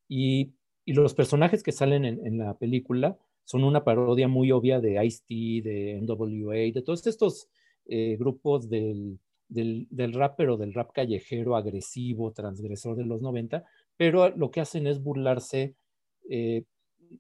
[0.07, 0.53] y,
[0.85, 5.61] y, los personajes que salen en, la película son una parodia muy obvia de Ice-T,
[5.67, 7.49] de NWA, de todos estos
[7.87, 13.63] eh, grupos del, del, del, rap, pero del rap callejero, agresivo, transgresor de los 90,
[13.97, 15.75] pero lo que hacen es burlarse,
[16.29, 16.63] eh,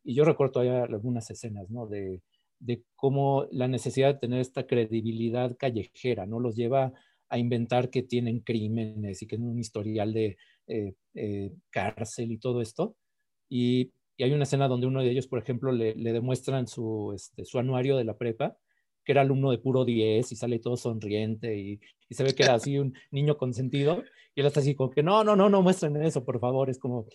[0.03, 1.87] y yo recuerdo todavía algunas escenas, ¿no?
[1.87, 2.21] De,
[2.59, 6.39] de cómo la necesidad de tener esta credibilidad callejera, ¿no?
[6.39, 6.93] Los lleva
[7.29, 10.37] a inventar que tienen crímenes y que tienen un historial de
[10.67, 12.95] eh, cárcel y todo esto.
[13.51, 17.11] Y, y, hay una escena donde uno de ellos, por ejemplo, le, le demuestran su,
[17.13, 18.57] este, su anuario de la prepa
[19.03, 22.43] que era alumno de puro 10 y sale todo sonriente y, y, se ve que
[22.43, 24.03] era así un niño consentido
[24.35, 26.79] y él está así como que no, no, no, no muestren eso, por favor, es
[26.79, 27.07] como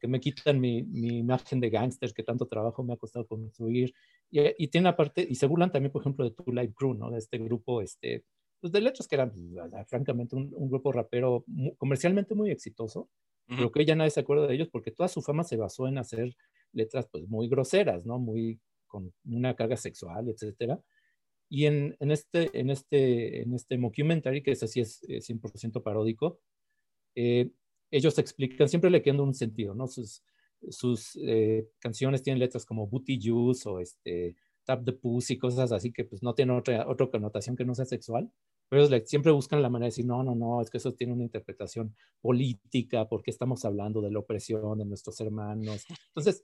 [0.00, 3.94] que me quitan mi, mi imagen de gángster que tanto trabajo me ha costado construir
[4.30, 7.10] y, y, tiene aparte, y se burlan también, por ejemplo, de Tu Live Crew, ¿no?
[7.10, 8.24] De este grupo, este,
[8.60, 11.44] pues de letras que eran, pues, francamente, un, un, grupo rapero
[11.76, 13.10] comercialmente muy exitoso,
[13.48, 13.56] uh -huh.
[13.56, 15.98] pero que ya nadie se acuerda de ellos porque toda su fama se basó en
[15.98, 16.34] hacer
[16.72, 18.18] letras pues muy groseras, ¿no?
[18.18, 20.80] Muy con una carga sexual, etcétera
[21.48, 26.40] y en, en, este, en, este, en este mockumentary, que es así es 100% paródico,
[27.14, 27.50] eh,
[27.92, 29.86] ellos explican, siempre le quedan un sentido, ¿no?
[29.86, 30.24] Sus,
[30.68, 34.34] sus eh, canciones tienen letras como Booty Juice o este,
[34.64, 37.84] Tap the Pussy, cosas así que pues no tienen otra, otra connotación que no sea
[37.84, 38.30] sexual,
[38.74, 41.12] pero ellos siempre buscan la manera de decir, no, no, no, es que eso tiene
[41.12, 45.84] una interpretación política, porque estamos hablando de la opresión de nuestros hermanos.
[46.08, 46.42] Entonces,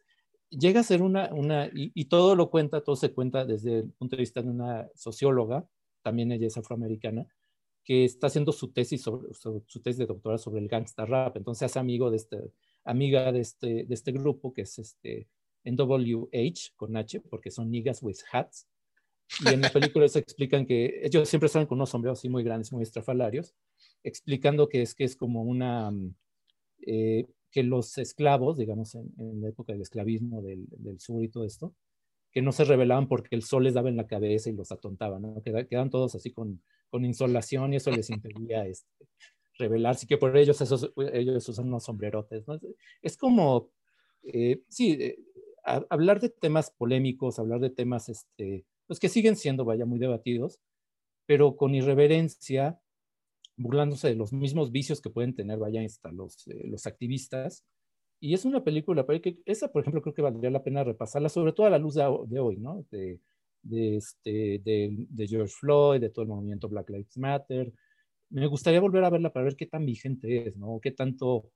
[0.48, 3.90] llega a ser una, una y, y, todo lo cuenta, todo se cuenta desde el
[3.94, 5.66] punto de vista de una socióloga,
[6.02, 7.26] también ella es afroamericana,
[7.82, 11.36] que está haciendo su tesis, sobre, sobre su tesis de doctorado sobre el gangsta rap,
[11.36, 12.52] entonces es amigo de este,
[12.84, 15.26] amiga de este, de este grupo que es este
[15.64, 18.68] NWH con H, porque son niggas with hats,
[19.38, 22.42] y en la película se explican que ellos siempre salen con unos sombreros así muy
[22.42, 23.54] grandes, muy estrafalarios,
[24.02, 25.92] explicando que es que es como una...
[26.86, 31.28] Eh, que los esclavos, digamos, en, en la época del esclavismo del, del, sur y
[31.28, 31.74] todo esto,
[32.32, 35.18] que no se rebelaban porque el sol les daba en la cabeza y los atontaba,
[35.18, 35.42] ¿no?
[35.42, 39.08] Quedan, quedan todos así con, con, insolación y eso les impedía este,
[39.58, 42.58] rebelarse, que por ellos esos, ellos usan unos sombrerotes, ¿no?
[43.02, 43.70] Es como,
[44.22, 45.18] eh, sí, eh,
[45.64, 50.00] a, hablar de temas polémicos, hablar de temas, este, pues que siguen siendo, vaya, muy
[50.00, 50.58] debatidos,
[51.24, 52.80] pero con irreverencia,
[53.56, 57.64] burlándose de los mismos vicios que pueden tener, vaya, hasta los, eh, los activistas.
[58.18, 61.52] Y es una película, que esa, por ejemplo, creo que valdría la pena repasarla, sobre
[61.52, 62.84] todo a la luz de, de hoy, ¿no?
[62.90, 63.20] De,
[63.62, 67.72] de, este, de, de, George Floyd, de todo el movimiento Black Lives Matter.
[68.28, 70.80] Me gustaría volver a verla para ver qué tan vigente es, ¿no?
[70.82, 71.48] Qué tanto,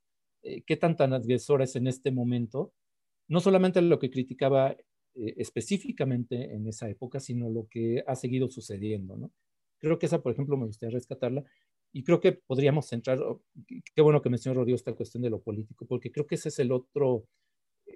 [0.43, 2.72] eh, qué tan transgresora es en este momento.
[3.26, 4.76] No solamente lo que criticaba
[5.17, 9.33] eh, específicamente en esa época, sino lo que ha seguido sucediendo, ¿no?
[9.79, 11.45] Creo que esa, por ejemplo, me gustaría rescatarla
[11.93, 13.43] y creo que podríamos centrar, oh,
[13.95, 16.59] qué bueno que mencionó Rodrigo esta cuestión de lo político, porque creo que ese es
[16.59, 17.29] el otro,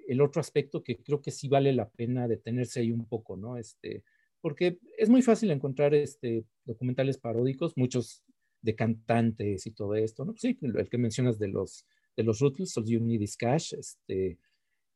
[0.07, 3.57] el otro aspecto que creo que sí vale la pena detenerse ahí un poco, ¿no?
[3.57, 4.03] Este,
[4.39, 8.23] porque es muy fácil encontrar este, documentales paródicos, muchos
[8.61, 10.33] de cantantes y todo esto, ¿no?
[10.37, 14.37] Sí, el que mencionas de los, de los Ruthless, los You Need Cash, este,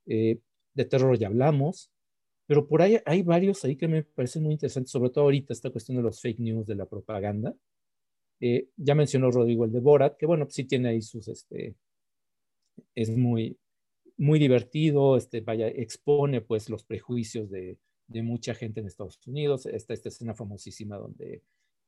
[0.05, 0.39] eh,
[0.73, 1.91] de terror ya hablamos,
[2.47, 5.69] pero por ahí hay varios ahí que me parecen muy interesantes, sobre todo ahorita esta
[5.69, 7.55] cuestión de los fake news, de la propaganda,
[8.39, 11.75] eh, ya mencionó Rodrigo el de Borat, que bueno, sí tiene ahí sus, este,
[12.95, 13.57] es muy,
[14.17, 17.77] muy divertido, este, vaya, expone pues los prejuicios de,
[18.07, 19.65] de mucha gente en Estados Unidos.
[19.65, 21.41] Está esta escena famosísima donde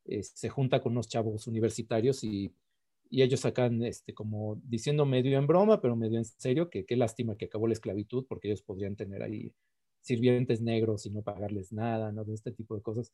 [0.06, 2.52] eh, se junta con unos chavos universitarios y,
[3.10, 6.96] y, ellos sacan este, como diciendo medio en broma, pero medio en serio, que qué
[6.96, 9.52] lástima que acabó la esclavitud porque ellos podrían tener ahí
[10.06, 12.24] sirvientes negros y no pagarles nada, ¿no?
[12.24, 13.12] De este tipo de cosas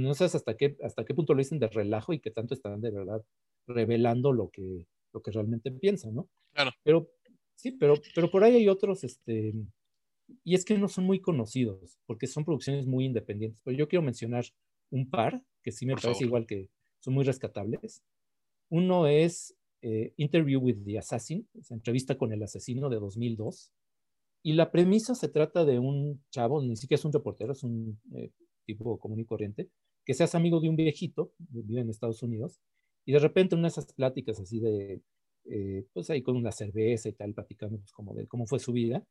[0.00, 2.80] no sabes hasta qué, hasta qué punto lo dicen de relajo y qué tanto están
[2.80, 3.24] de verdad
[3.66, 6.28] revelando lo que, lo que realmente piensan, ¿no?
[6.52, 6.70] Claro.
[6.82, 7.10] Pero
[7.54, 9.54] sí, pero, pero por ahí hay otros, este,
[10.44, 14.02] y es que no son muy conocidos, porque son producciones muy independientes, pero yo quiero
[14.02, 14.44] mencionar
[14.90, 16.26] un par que sí me por parece favor.
[16.26, 16.70] igual que
[17.00, 18.02] son muy rescatables.
[18.68, 23.72] Uno es eh, Interview with the Assassin, esa entrevista con el asesino de 2002.
[24.42, 28.00] Y la premisa se trata de un chavo, ni siquiera es un reportero, es un
[28.14, 28.30] eh,
[28.66, 29.70] tipo común y corriente,
[30.04, 32.60] que seas amigo de un viejito, vive en Estados Unidos,
[33.04, 35.02] y de repente una de esas pláticas así de,
[35.44, 38.72] eh, pues ahí con una cerveza y tal, platicando pues, como de cómo fue su
[38.72, 39.04] vida,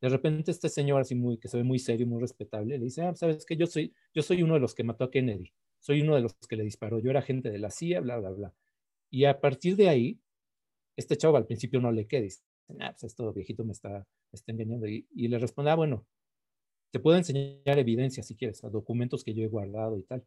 [0.00, 3.02] de repente este señor así muy, que se ve muy serio, muy respetable, le dice,
[3.02, 6.00] ah, sabes que yo soy, yo soy uno de los que mató a Kennedy, soy
[6.02, 8.54] uno de los que le disparó, yo era agente de la CIA, bla, bla, bla.
[9.10, 10.20] Y a partir de ahí,
[10.96, 12.42] este chavo al principio no le queda, dice,
[12.80, 14.86] ah, pues esto viejito me está, está engañando.
[14.86, 16.06] Y, y, le responde, ah, bueno,
[16.90, 20.24] te puedo enseñar evidencia si quieres, a documentos que yo he guardado y tal.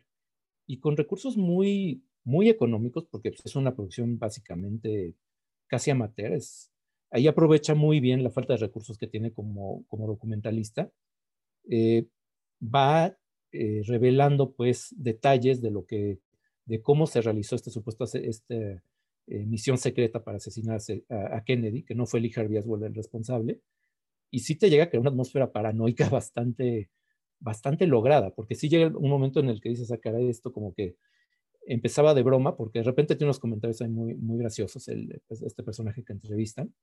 [0.68, 5.16] Y con recursos muy, muy económicos, porque pues, es una producción básicamente
[5.68, 6.72] casi amateur, es,
[7.12, 10.91] ahí aprovecha muy bien la falta de recursos que tiene como, como documentalista.
[11.70, 12.08] Eh,
[12.62, 13.18] va
[13.52, 16.20] eh, revelando pues detalles de lo que,
[16.66, 18.82] de cómo se realizó este supuesto, este,
[19.28, 20.80] eh, misión secreta para asesinar
[21.10, 23.62] a, Kennedy, que no fue Lee Harvey Oswald el responsable,
[24.32, 26.89] y sí te llega a crear una atmósfera paranoica bastante,
[27.39, 30.73] bastante lograda, porque sí llega un momento en el que dices, ah, caray, esto como
[30.73, 30.95] que
[31.67, 35.41] empezaba de broma, porque de repente tiene unos comentarios ahí muy, muy graciosos, el, pues,
[35.43, 36.73] este personaje que entrevistan,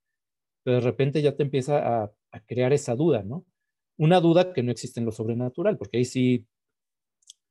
[0.62, 3.44] pero de repente ya te empieza a, a, crear esa duda, ¿no?
[3.96, 6.46] Una duda que no existe en lo sobrenatural, porque ahí sí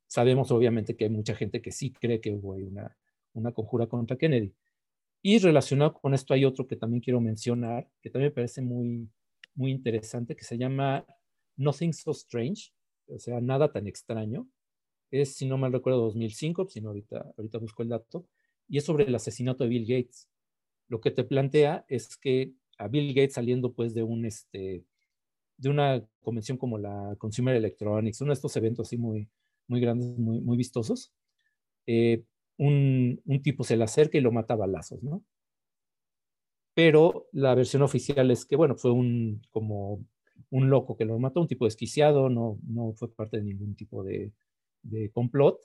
[0.08, 2.98] sabemos obviamente que hay mucha gente que sí cree que hubo una,
[3.34, 4.54] una conjura contra Kennedy.
[5.22, 9.10] Y relacionado con esto hay otro que también quiero mencionar, que también me parece muy,
[9.58, 11.06] muy interesante, que se llama
[11.58, 12.72] Nothing So Strange,
[13.08, 14.48] o sea, nada tan extraño.
[15.12, 18.28] Es, si no mal recuerdo, 2005, si no ahorita, ahorita busco el dato,
[18.70, 20.30] y es sobre el asesinato de Bill Gates.
[20.88, 24.86] Lo que te plantea es que a Bill Gates saliendo pues de un, este,
[25.58, 29.28] de una convención como la Consumer Electronics, uno de estos eventos así muy,
[29.68, 31.12] muy grandes, muy, muy vistosos,
[31.88, 32.24] eh,
[32.58, 35.24] un, un, tipo se le acerca y lo mata a balazos, ¿no?
[36.78, 40.06] Pero la versión oficial es que, bueno, fue un, como
[40.52, 44.04] un loco que lo mató, un tipo desquiciado, no, no fue parte de ningún tipo
[44.04, 44.32] de,
[44.84, 45.60] de complot,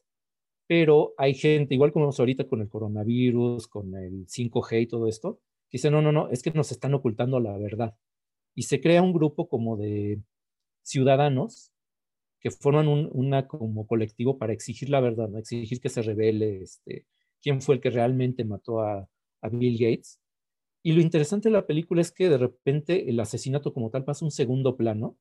[0.66, 5.40] pero hay gente, igual como ahorita con el coronavirus, con el 5G y todo esto,
[5.68, 7.94] que dice, no, no, no, es que nos están ocultando la verdad.
[8.54, 10.22] Y se crea un grupo como de
[10.80, 11.74] ciudadanos
[12.40, 15.36] que forman un una como colectivo para exigir la verdad, ¿no?
[15.38, 17.06] exigir que se revele este,
[17.42, 19.06] quién fue el que realmente mató a,
[19.42, 20.21] a Bill Gates.
[20.82, 24.24] Y lo interesante de la película es que de repente el asesinato como tal pasa
[24.24, 25.16] un segundo plano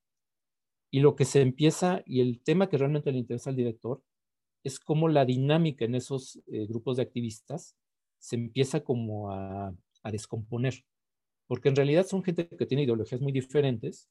[0.91, 4.03] y lo que se empieza, y el tema que realmente le interesa al director,
[4.63, 7.75] es cómo la dinámica en esos eh, grupos de activistas
[8.19, 10.85] se empieza como a, a, descomponer,
[11.47, 14.09] porque en realidad son gente que tiene ideologías muy diferentes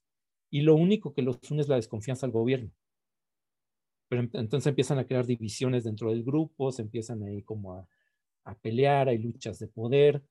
[0.49, 2.71] y lo único que los une es la desconfianza al gobierno
[4.11, 7.87] pero entonces empiezan a crear divisiones dentro del grupo, se empiezan ahí como a,
[8.43, 10.21] a pelear, hay luchas de poder.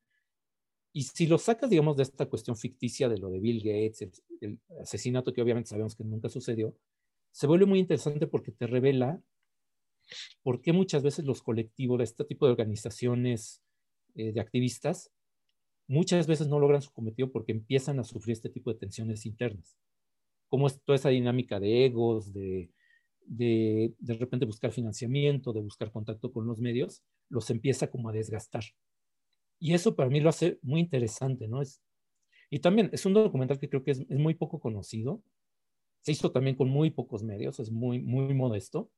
[0.93, 4.12] Y si lo sacas, digamos, de esta cuestión ficticia de lo de Bill Gates, el,
[4.41, 6.74] el, asesinato que obviamente sabemos que nunca sucedió,
[7.32, 9.22] se vuelve muy interesante porque te revela
[10.43, 13.62] por qué muchas veces los colectivos de este tipo de organizaciones
[14.14, 15.11] eh, de activistas
[15.86, 19.76] muchas veces no logran su cometido porque empiezan a sufrir este tipo de tensiones internas.
[20.49, 22.70] Como es toda esa dinámica de egos, de,
[23.26, 28.12] de de repente buscar financiamiento, de buscar contacto con los medios, los empieza como a
[28.12, 28.64] desgastar.
[29.61, 31.62] Y eso para mí lo hace muy interesante, ¿no?
[31.62, 31.80] Es,
[32.50, 35.22] y también es un documental que creo que es, es, muy poco conocido,
[36.02, 38.90] se hizo también con muy pocos medios, es muy, muy modesto,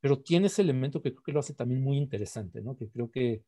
[0.00, 2.76] pero tiene ese elemento que creo que lo hace también muy interesante, ¿no?
[2.76, 3.42] Que creo que,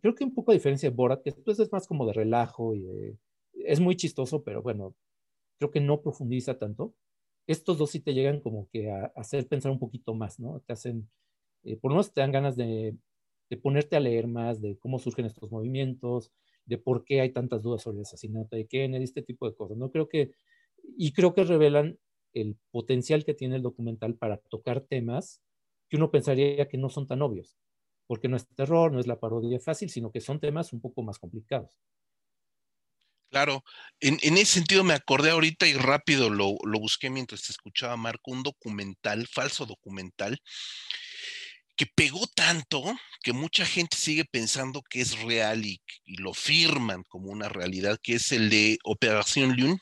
[0.00, 2.74] creo que un poco a diferencia de Borat, que después es más como de relajo
[2.74, 3.18] y de,
[3.66, 4.94] es muy chistoso, pero bueno,
[5.58, 6.94] creo que no profundiza tanto
[7.48, 10.60] estos dos sí te llegan como que a, a hacer pensar un poquito más, ¿no?
[10.60, 11.10] Te hacen,
[11.64, 12.94] eh, por lo menos te dan ganas de,
[13.48, 16.32] de, ponerte a leer más de cómo surgen estos movimientos,
[16.66, 19.76] de por qué hay tantas dudas sobre el asesinato de Kennedy, este tipo de cosas,
[19.76, 19.90] ¿no?
[19.90, 20.32] Creo que,
[20.96, 21.98] y creo que revelan
[22.34, 25.42] el potencial que tiene el documental para tocar temas
[25.88, 27.56] que uno pensaría que no son tan obvios,
[28.06, 31.02] porque no es terror, no es la parodia fácil, sino que son temas un poco
[31.02, 31.80] más complicados.
[33.30, 33.62] Claro,
[34.00, 37.94] en, en, ese sentido me acordé ahorita y rápido lo, lo, busqué mientras te escuchaba,
[37.96, 40.40] Marco, un documental, falso documental,
[41.78, 42.82] que pegó tanto
[43.22, 48.14] que mucha gente sigue pensando que es real y, lo firman como una realidad, que
[48.14, 49.78] es el de Operación Lune,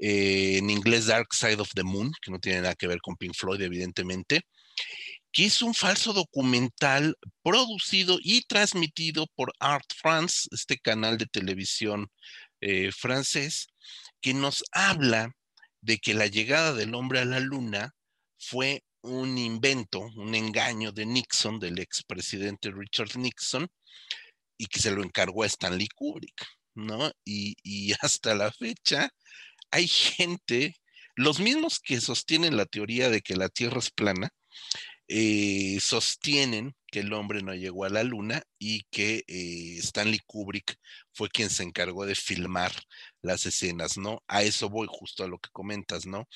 [0.00, 3.16] eh, en inglés Dark Side of the Moon, que no tiene nada que ver con
[3.16, 4.42] Pink Floyd, evidentemente,
[5.32, 12.08] que es un falso documental producido y transmitido por Art France, este canal de televisión
[12.60, 13.68] eh, francés,
[14.20, 15.30] que nos habla
[15.80, 17.94] de que la llegada del hombre a la luna
[18.36, 23.68] fue un invento, un engaño de Nixon, del expresidente Richard Nixon,
[24.58, 27.10] y que se lo encargó a Stanley Kubrick, ¿no?
[27.24, 27.56] Y,
[28.02, 29.10] hasta la fecha
[29.70, 30.76] hay gente,
[31.16, 34.30] los mismos que sostienen la teoría de que la Tierra es plana,
[35.08, 40.76] eh, sostienen que el hombre no llegó a la luna y que eh, Stanley Kubrick
[41.12, 42.72] fue quien se encargó de filmar
[43.22, 44.22] las escenas, ¿no?
[44.28, 46.28] A eso voy justo a lo que comentas, ¿no?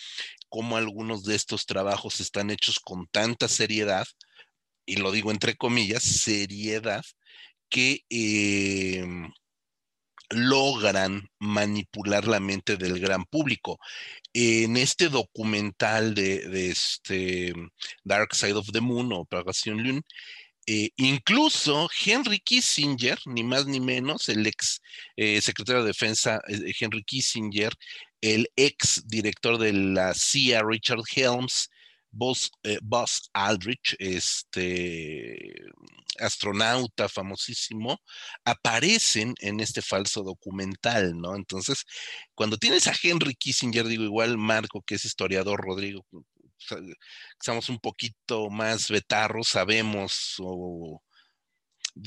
[0.55, 4.07] Cómo algunos de estos trabajos están hechos con tanta seriedad,
[4.87, 7.05] y lo digo entre comillas, seriedad,
[7.69, 9.33] que em,
[10.31, 13.81] logran manipular la mente del gran público.
[14.33, 17.53] En este documental de, este
[18.05, 20.03] Dark Side of the Moon o Operación Lune,
[20.69, 24.81] eh, incluso Henry Kissinger, ni más ni menos, el ex
[25.17, 27.73] eh, secretario de Defensa eh, Henry Kissinger,
[28.25, 31.69] el ex director de la CIA Richard Helms,
[32.11, 32.51] Buzz,
[32.83, 35.53] Buzz Aldrich, este
[36.19, 38.01] astronauta famosísimo,
[38.45, 41.37] aparecen en este falso documental, ¿no?
[41.37, 41.85] Entonces,
[42.35, 46.07] cuando tienes a Henry Kissinger, digo igual Marco, que es historiador, Rodrigo,
[47.39, 51.03] estamos un poquito más betarros, sabemos o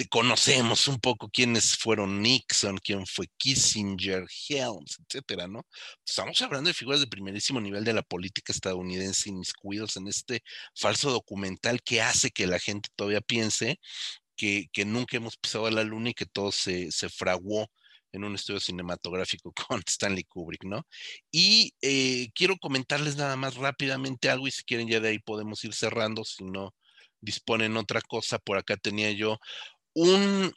[0.10, 5.66] conocemos un poco quiénes fueron Nixon, quién fue Kissinger, Helms, etcétera, ¿no?
[6.06, 10.44] Estamos hablando de figuras de primerísimo nivel de la política estadounidense inmiscuidos en este
[10.76, 13.80] falso documental que hace que la gente todavía piense
[14.36, 17.68] que, nunca hemos pisado a la luna y que todo se, se fraguó
[18.12, 20.86] en un estudio cinematográfico con Stanley Kubrick, ¿no?
[21.32, 25.64] Y eh, quiero comentarles nada más rápidamente algo y si quieren ya de ahí podemos
[25.64, 26.74] ir cerrando, si no
[27.22, 29.40] disponen otra cosa, por acá tenía yo
[29.98, 30.54] un,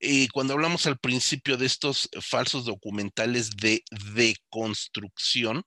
[0.00, 3.84] eh, cuando hablamos al principio de estos falsos documentales de
[4.14, 5.64] deconstrucción,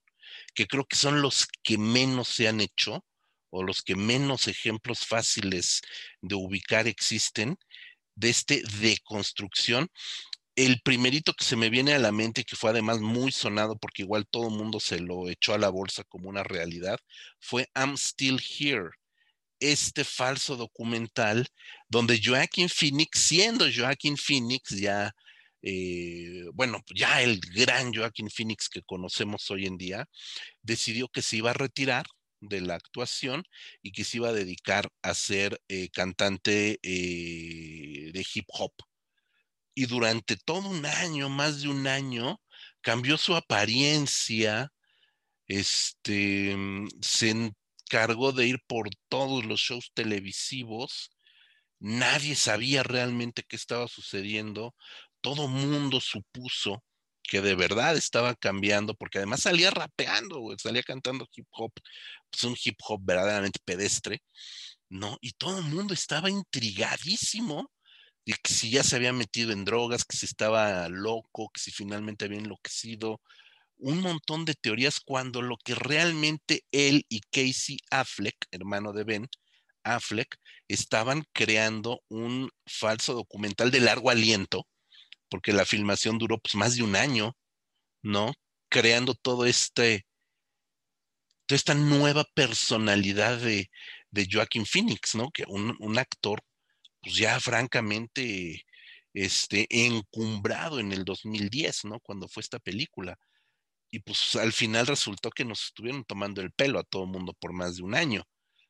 [0.56, 3.06] que creo que son los que menos se han hecho
[3.52, 5.82] o los que menos ejemplos fáciles
[6.22, 7.58] de ubicar existen,
[8.16, 9.89] de este deconstrucción,
[10.56, 14.02] el primerito que se me viene a la mente, que fue además muy sonado porque
[14.02, 16.98] igual todo el mundo se lo echó a la bolsa como una realidad,
[17.39, 18.89] fue I'm Still Here,
[19.60, 21.47] este falso documental
[21.88, 25.14] donde Joaquin Phoenix, siendo Joaquin Phoenix ya,
[25.62, 30.08] eh, bueno, ya el gran Joaquin Phoenix que conocemos hoy en día,
[30.62, 32.05] decidió que se iba a retirar
[32.39, 33.43] de la actuación
[33.82, 38.74] y que se iba a dedicar a ser eh, cantante eh, de hip hop.
[39.74, 42.41] Y durante todo un año, más de un año,
[42.82, 44.72] cambió su apariencia,
[45.47, 47.53] este, mm, se
[47.89, 51.11] cargó de ir por todos los shows televisivos.
[51.79, 54.75] Nadie sabía realmente qué estaba sucediendo.
[55.21, 56.83] Todo mundo supuso
[57.23, 61.73] que de verdad estaba cambiando, porque además salía rapeando, salía cantando hip hop,
[62.31, 64.21] pues un hip hop verdaderamente pedestre,
[64.89, 65.17] ¿no?
[65.21, 67.71] Y todo el mundo estaba intrigadísimo
[68.25, 71.71] de que si ya se había metido en drogas, que si estaba loco, que si
[71.71, 73.21] finalmente había enloquecido,
[73.80, 79.28] un montón de teorías cuando lo que realmente él y Casey Affleck, hermano de Ben
[79.84, 84.67] Affleck, estaban creando un falso documental de largo aliento,
[85.30, 87.36] porque la filmación duró pues más de un año,
[88.01, 88.34] ¿no?
[88.69, 90.05] Creando todo este,
[91.45, 93.69] toda esta nueva personalidad de,
[94.32, 95.30] Joaquin Phoenix, ¿no?
[95.32, 96.41] Que un, un actor,
[97.01, 98.65] pues ya francamente,
[99.13, 101.99] este, encumbrado en el 2010, ¿no?
[101.99, 103.17] Cuando fue esta película
[103.91, 107.33] y pues al final resultó que nos estuvieron tomando el pelo a todo el mundo
[107.33, 108.23] por más de un año.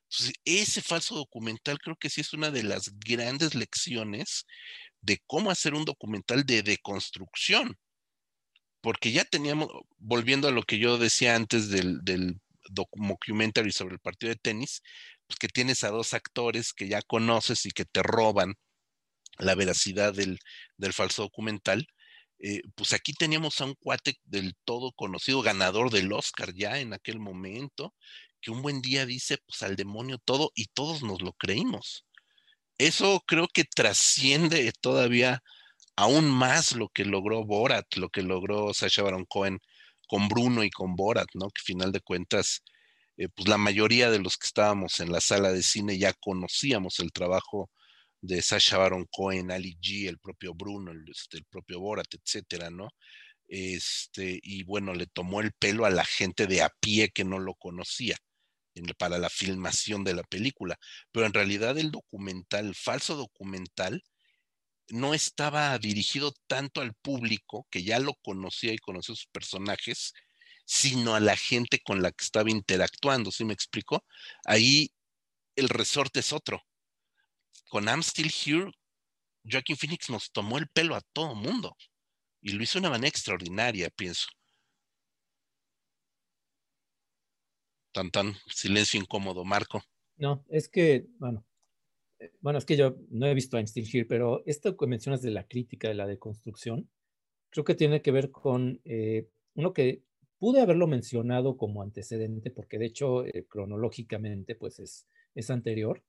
[0.09, 4.45] Entonces, ese falso documental creo que sí es una de las grandes lecciones
[5.01, 7.77] de cómo hacer un documental de deconstrucción.
[8.81, 12.39] Porque ya teníamos, volviendo a lo que yo decía antes del, del
[12.69, 14.81] documentary sobre el partido de tenis,
[15.27, 18.55] pues que tienes a dos actores que ya conoces y que te roban
[19.39, 20.39] la veracidad del,
[20.77, 21.87] del falso documental
[22.39, 26.93] eh, pues aquí teníamos a un cuate del todo conocido, ganador del Oscar ya en
[26.93, 27.93] aquel momento,
[28.41, 32.05] que un buen día dice, pues al demonio todo, y todos nos lo creímos.
[32.77, 35.43] Eso creo que trasciende todavía
[35.95, 39.59] aún más lo que logró Borat, lo que logró Sacha Baron Cohen
[40.07, 41.49] con Bruno y con Borat, ¿no?
[41.49, 42.63] Que final de cuentas,
[43.17, 46.99] eh, pues la mayoría de los que estábamos en la sala de cine ya conocíamos
[46.99, 47.71] el trabajo
[48.21, 52.69] de Sasha Baron Cohen, Ali G, el propio Bruno, el, este, el propio Borat, etcétera,
[52.69, 52.89] ¿no?
[53.47, 57.39] Este, y bueno, le tomó el pelo a la gente de a pie que no
[57.39, 58.17] lo conocía
[58.97, 60.77] para la filmación de la película.
[61.11, 64.03] Pero en realidad el documental, el falso documental,
[64.89, 70.13] no estaba dirigido tanto al público que ya lo conocía y conocía sus personajes,
[70.65, 74.05] sino a la gente con la que estaba interactuando, ¿sí me explico?
[74.45, 74.91] Ahí
[75.55, 76.63] el resorte es otro
[77.69, 78.71] con I'm Still Here,
[79.43, 81.75] Joaquin Phoenix nos tomó el pelo a todo mundo
[82.41, 84.27] y lo hizo de una manera extraordinaria, pienso.
[87.93, 89.81] Tan tan silencio incómodo, Marco.
[90.17, 91.45] No, es que, bueno,
[92.41, 95.31] bueno, es que yo no he visto I'm Still Here, pero esto que mencionas de
[95.31, 96.89] la crítica, de la deconstrucción,
[97.49, 100.03] creo que tiene que ver con eh, uno que
[100.39, 106.03] pude haberlo mencionado como antecedente, porque de hecho, eh, cronológicamente, pues es, es anterior,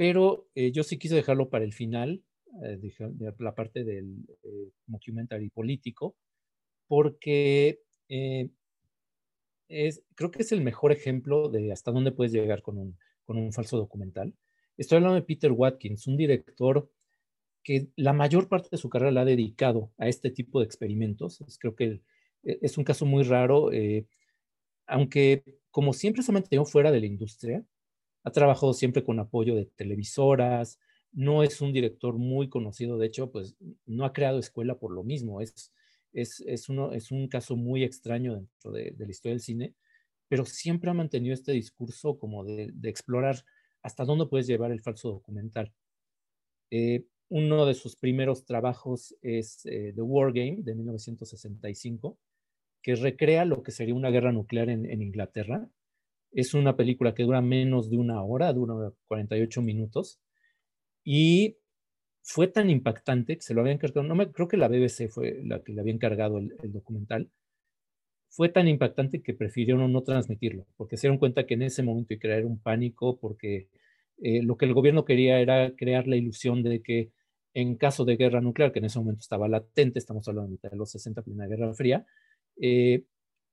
[0.00, 4.24] pero yo sí quise dejarlo para el final, de la parte del
[4.86, 6.16] documentary político,
[6.88, 7.82] porque
[9.68, 12.96] es, creo que es el mejor ejemplo de hasta dónde puedes llegar con un,
[13.26, 14.34] con un falso documental.
[14.78, 16.90] Estoy hablando de Peter Watkins, un director
[17.62, 21.44] que la mayor parte de su carrera la ha dedicado a este tipo de experimentos.
[21.60, 22.00] creo que
[22.42, 24.06] e, es un caso muy raro, eh,
[24.86, 27.62] aunque como siempre se ha mantenido fuera de la industria,
[28.24, 30.78] ha trabajado siempre con apoyo de televisoras,
[31.12, 33.56] no es un director muy conocido, de hecho, pues
[33.86, 35.72] no ha creado escuela por lo mismo, es,
[36.12, 39.74] es, uno, es un caso muy extraño dentro de, la historia del cine,
[40.28, 43.44] pero siempre ha mantenido este discurso como de, de explorar
[43.82, 45.72] hasta dónde puedes llevar el falso documental.
[46.70, 52.18] Eh, uno de sus primeros trabajos es eh, The War Game de 1965,
[52.82, 55.68] que recrea lo que sería una guerra nuclear en, Inglaterra.
[56.32, 60.20] Es una película que dura menos de una hora, dura 48 minutos,
[61.04, 61.56] y
[62.22, 65.62] fue tan impactante que se lo habían encargado, no creo que la BBC fue la
[65.62, 67.30] que le había encargado el, documental,
[68.28, 72.14] fue tan impactante que prefirieron no transmitirlo, porque se dieron cuenta que en ese momento
[72.14, 73.68] a crear un pánico, porque
[74.22, 77.10] eh, lo que el gobierno quería era crear la ilusión de que
[77.54, 80.70] en caso de guerra nuclear, que en ese momento estaba latente, estamos hablando de mitad
[80.70, 82.06] de los 60, Primera Guerra Fría,
[82.60, 83.04] eh,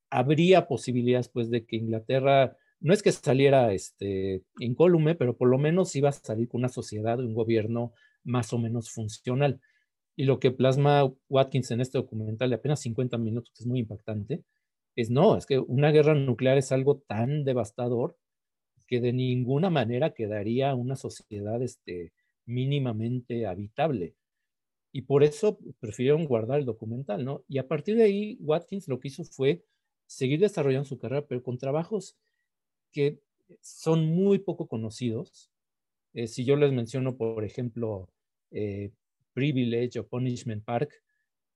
[0.09, 5.57] habría posibilidades pues de que Inglaterra, no es que saliera este, incólume, pero por lo
[5.57, 7.93] menos iba a salir con una sociedad, un gobierno
[8.23, 9.61] más o menos funcional.
[10.15, 13.79] Y lo que plasma Watkins en este documental de apenas 50 minutos, que es muy
[13.79, 14.43] impactante,
[14.95, 18.17] es no, es que una guerra nuclear es algo tan devastador
[18.87, 22.13] que de ninguna manera quedaría una sociedad este,
[22.45, 24.15] mínimamente habitable.
[24.91, 27.43] Y por eso prefirieron guardar el documental, ¿no?
[27.47, 29.63] Y a partir de ahí, Watkins lo que hizo fue
[30.07, 32.17] seguir desarrollando su carrera, pero con trabajos
[32.91, 33.19] que
[33.61, 35.51] son muy poco conocidos.
[36.13, 38.09] Eh, si yo les menciono, por ejemplo,
[38.51, 38.91] eh,
[39.33, 40.91] Privilege o Punishment Park,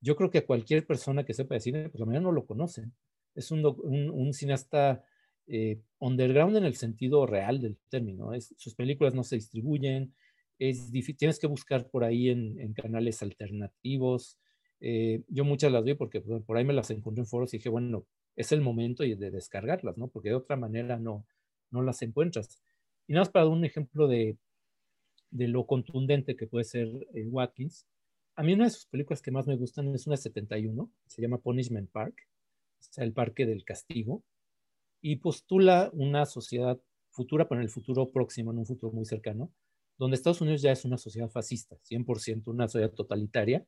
[0.02, 2.94] yo creo que cualquier persona que sepa de cine, pues la mayoría no lo conocen
[3.36, 5.06] es un, cineasta
[5.48, 8.32] eh, underground en el sentido real del término.
[8.58, 10.14] sus películas no se distribuyen,
[10.60, 14.38] es tienes que buscar por ahí en, canales alternativos.
[14.80, 17.70] Yo muchas las vi porque pues, por ahí me las encontré en foros y dije,
[17.70, 18.06] bueno,
[18.36, 20.08] es el momento de descargarlas, ¿no?
[20.08, 21.26] Porque de otra manera no,
[21.70, 22.62] no las encuentras.
[23.08, 24.38] Y nada más para dar un ejemplo de,
[25.32, 27.88] de lo contundente que puede ser eh, Watkins.
[28.36, 31.40] A mí una de sus películas que más me gustan es una 71, se llama
[31.40, 32.28] Punishment Park
[32.90, 34.24] o sea, el Parque del Castigo,
[35.02, 36.80] y postula una sociedad
[37.10, 39.52] futura, pero en el futuro próximo, en un futuro muy cercano,
[39.98, 43.66] donde Estados Unidos ya es una sociedad fascista, 100% una sociedad totalitaria,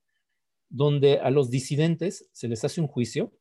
[0.70, 3.32] donde a los disidentes se les hace un juicio,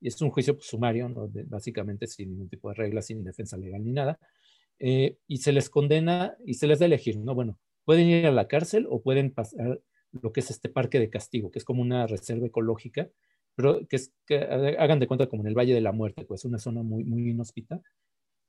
[0.00, 1.12] y es un juicio sumario,
[1.46, 4.18] básicamente sin ningún tipo de reglas, sin defensa legal ni nada,
[4.78, 7.34] eh, y se les condena y se les da elegir, ¿no?
[7.34, 9.80] Bueno, pueden ir a la cárcel o pueden pasar
[10.12, 13.10] lo que es este parque de castigo, que es como una reserva ecológica
[13.54, 16.44] pero que, es, que hagan de cuenta como en el Valle de la Muerte, pues
[16.44, 17.82] una zona muy, muy inhóspita,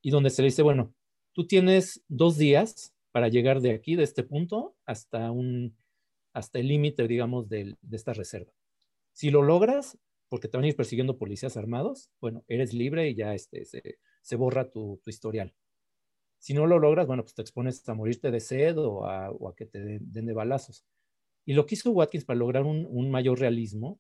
[0.01, 0.93] y donde se le dice, bueno,
[1.33, 5.75] tú tienes dos días para llegar de aquí, de este punto, hasta, un,
[6.33, 8.51] hasta el límite, digamos, de, de esta reserva.
[9.11, 9.97] Si lo logras,
[10.31, 13.99] porque te van a ir persiguiendo policías armados, bueno, eres libre y ya este, se,
[14.21, 15.53] se borra tu, historial.
[16.37, 19.53] Si no lo logras, bueno, pues te expones a morirte de sed o a, o
[19.53, 20.85] que te den de balazos.
[21.43, 23.99] Y lo que hizo Watkins para lograr un mayor realismo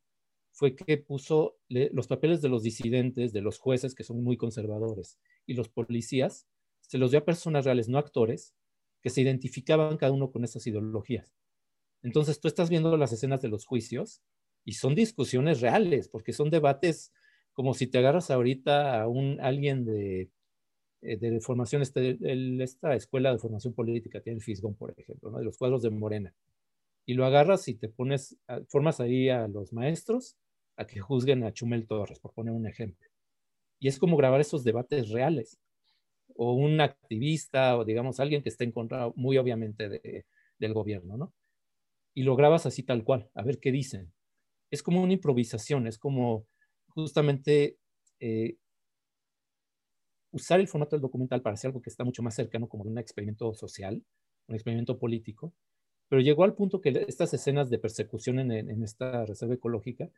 [0.53, 5.19] fue que puso los papeles de los disidentes, de los jueces, que son muy conservadores,
[5.45, 6.47] y los policías,
[6.79, 8.55] se los dio a personas reales, no actores,
[9.01, 11.35] que se identificaban cada uno con esas ideologías.
[12.03, 14.21] Entonces tú estás viendo las escenas de los juicios
[14.65, 17.11] y son discusiones reales, porque son debates
[17.53, 20.29] como si te agarras ahorita a un alguien de,
[21.01, 22.17] eh, de formación, este,
[22.63, 26.33] esta escuela de formación política, tiene el Fisgón, por ejemplo, de los cuadros de Morena,
[27.05, 28.37] y lo agarras y te pones,
[28.69, 30.37] formas ahí a los maestros
[30.77, 33.09] a que juzguen a Chumel Torres, por poner un ejemplo.
[33.79, 35.59] Y es como grabar esos debates reales.
[36.35, 40.25] O un activista, o digamos alguien que esté en contra, muy obviamente, de,
[40.59, 41.33] del gobierno, ¿no?
[42.13, 44.11] Y lo grabas así tal cual, a ver qué dicen.
[44.71, 46.47] Es como una improvisación, es como
[46.87, 47.77] justamente
[48.19, 48.57] eh,
[50.31, 52.97] usar el formato del documental para hacer algo que está mucho más cercano como un
[52.97, 54.03] experimento social,
[54.47, 55.53] un experimento político,
[56.09, 60.09] pero llegó al punto que estas escenas de persecución en, en esta reserva ecológica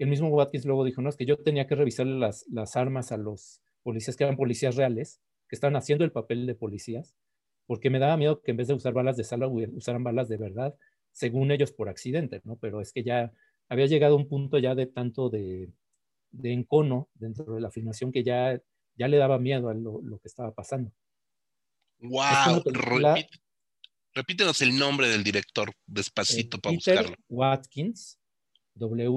[0.00, 3.12] el mismo Watkins luego dijo, no, es que yo tenía que revisarle las, las armas
[3.12, 7.14] a los policías que eran policías reales que estaban haciendo el papel de policías,
[7.66, 10.38] porque me daba miedo que en vez de usar balas de salva usaran balas de
[10.38, 10.74] verdad,
[11.12, 12.56] según ellos por accidente, ¿no?
[12.56, 13.32] Pero es que ya
[13.70, 15.72] había llegado a un punto ya de tanto de,
[16.32, 18.60] de encono dentro de la filmación que ya,
[18.96, 20.92] ya le daba miedo a lo, que estaba pasando.
[22.00, 22.62] ¡Wow!
[24.12, 27.16] repítenos el nombre del director despacito para Peter buscarlo.
[27.28, 28.18] Watkins,
[28.74, 29.16] W-A-T-K-I-N-S.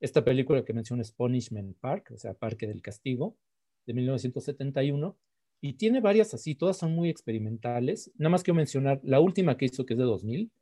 [0.00, 3.38] Esta película que menciona es Punishment Park, o sea, Parque del Castigo,
[3.86, 5.18] de 1971.
[5.60, 8.12] Y tiene varias así, todas son muy experimentales.
[8.16, 10.52] Nada más quiero mencionar la última que hizo, que es de 2000,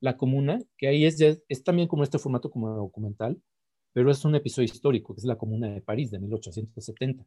[0.00, 1.18] La Comuna, que ahí es,
[1.64, 3.40] también como este formato como documental,
[3.92, 7.26] pero es un episodio histórico, que es La Comuna de París, de 1870.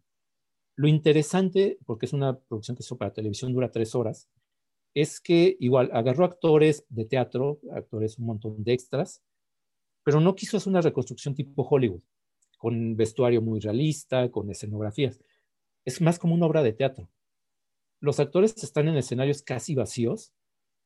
[0.75, 4.29] Lo interesante, porque es una producción que hizo para televisión, dura tres horas,
[4.93, 9.21] es que igual agarró actores de teatro, actores un montón de extras,
[10.03, 12.01] pero no quiso hacer una reconstrucción tipo Hollywood,
[12.57, 15.19] con vestuario muy realista, con escenografías.
[15.85, 17.09] Es más como una obra de teatro.
[17.99, 20.33] Los actores están en escenarios casi vacíos,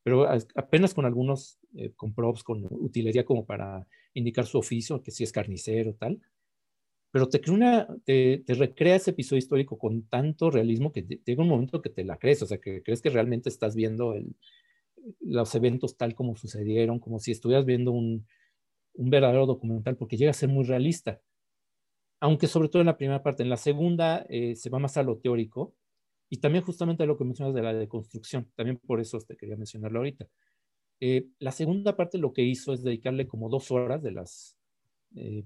[0.04, 5.12] pero apenas con algunos, eh, con props, con utilería como para indicar su oficio, que
[5.12, 6.22] si es carnicero, tal.
[7.12, 11.82] Pero te, una, te, recrea ese episodio histórico con tanto realismo que llega un momento
[11.82, 14.16] que te la crees, o sea, que crees que realmente estás viendo
[15.22, 18.26] los eventos tal como sucedieron, como si estuvieras viendo un,
[18.96, 21.22] un verdadero documental, porque llega a ser muy realista.
[22.20, 25.04] Aunque sobre todo en la primera parte, en la segunda eh, se va más a
[25.04, 25.76] lo teórico,
[26.34, 30.00] y también justamente lo que mencionas de la deconstrucción, también por eso te quería mencionarlo
[30.00, 30.28] ahorita.
[31.00, 34.58] Eh, la segunda parte lo que hizo es dedicarle como dos horas de las,
[35.16, 35.44] eh,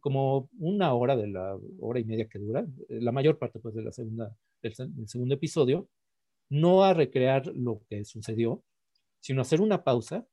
[0.00, 3.76] como una hora de la hora y media que dura, eh, la mayor parte pues
[3.76, 4.74] de la segunda, del,
[5.06, 5.88] segundo episodio,
[6.48, 8.64] no a recrear lo que sucedió,
[9.20, 10.26] sino hacer una pausa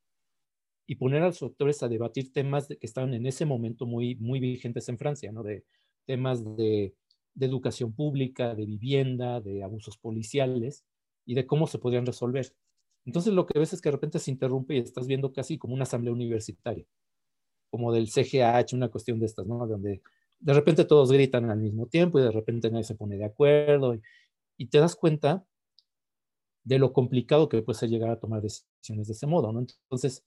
[0.88, 4.40] y poner a los autores a debatir temas que estaban en ese momento muy, muy
[4.40, 5.44] vigentes en Francia, ¿no?
[5.44, 5.64] De
[6.04, 6.96] temas de
[7.34, 10.84] de educación pública, de vivienda, de abusos policiales
[11.26, 12.54] y de cómo se podrían resolver.
[13.04, 15.74] Entonces lo que ves es que de repente se interrumpe y estás viendo casi como
[15.74, 16.84] una asamblea universitaria,
[17.70, 19.66] como del CGH, una cuestión de estas, ¿no?
[19.66, 20.02] Donde
[20.40, 23.94] de repente todos gritan al mismo tiempo y de repente nadie se pone de acuerdo
[23.94, 24.02] y,
[24.56, 25.44] y te das cuenta
[26.64, 29.60] de lo complicado que puede ser llegar a tomar decisiones de ese modo, ¿no?
[29.60, 30.24] Entonces,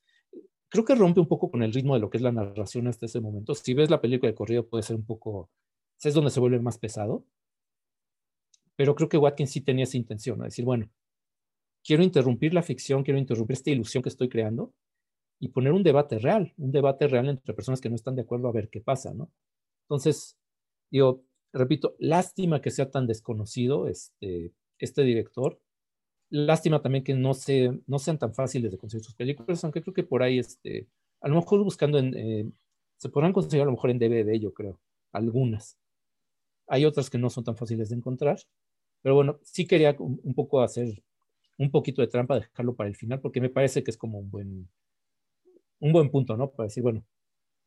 [0.69, 3.05] creo que rompe un poco con el ritmo de lo que es la narración hasta
[3.07, 3.55] ese momento.
[3.55, 5.49] Si ves la película de corrido puede ser un poco
[6.03, 7.25] es donde se vuelve más pesado.
[8.75, 10.45] Pero creo que Watkins sí tenía esa intención, ¿no?
[10.45, 10.89] decir, bueno,
[11.83, 14.73] quiero interrumpir la ficción, quiero interrumpir esta ilusión que estoy creando
[15.39, 18.47] y poner un debate real, un debate real entre personas que no están de acuerdo
[18.47, 19.31] a ver qué pasa, ¿no?
[19.85, 20.37] Entonces,
[20.91, 25.59] yo repito, lástima que sea tan desconocido este, este director.
[26.29, 29.93] Lástima también que no, se, no sean tan fáciles de conseguir sus películas, aunque creo
[29.93, 30.87] que por ahí, este,
[31.21, 32.51] a lo mejor buscando en, eh,
[32.97, 34.79] se podrán conseguir a lo mejor en DVD, yo creo,
[35.13, 35.77] algunas.
[36.67, 38.37] Hay otras que no son tan fáciles de encontrar,
[39.01, 41.03] pero bueno, sí quería un poco hacer
[41.57, 44.29] un poquito de trampa, dejarlo para el final, porque me parece que es como un
[44.29, 44.69] buen,
[45.79, 46.51] un buen punto, ¿no?
[46.51, 47.03] Para decir, bueno,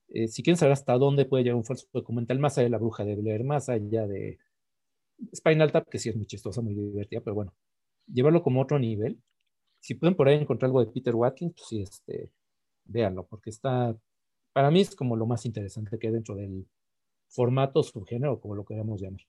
[0.09, 2.79] eh, si quieren saber hasta dónde puede llegar un falso documental, más allá de la
[2.79, 4.39] bruja de Blair, más allá de
[5.35, 7.55] Spinal Tap, que sí es muy chistosa, muy divertida, pero bueno,
[8.07, 9.21] llevarlo como otro nivel.
[9.81, 12.31] Si pueden por ahí encontrar algo de Peter Watkins, pues sí, este,
[12.85, 13.97] véanlo, porque está,
[14.53, 16.67] para mí es como lo más interesante que hay dentro del,
[17.31, 19.25] formato, subgénero, como lo queramos llamar.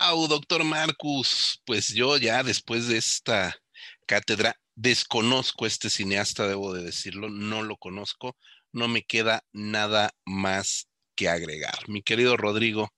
[0.00, 3.56] Wow, doctor Marcus, pues yo ya después de esta
[4.06, 8.36] cátedra desconozco a este cineasta, debo de decirlo, no lo conozco,
[8.72, 11.88] no me queda nada más que agregar.
[11.88, 12.88] Mi querido Rodrigo.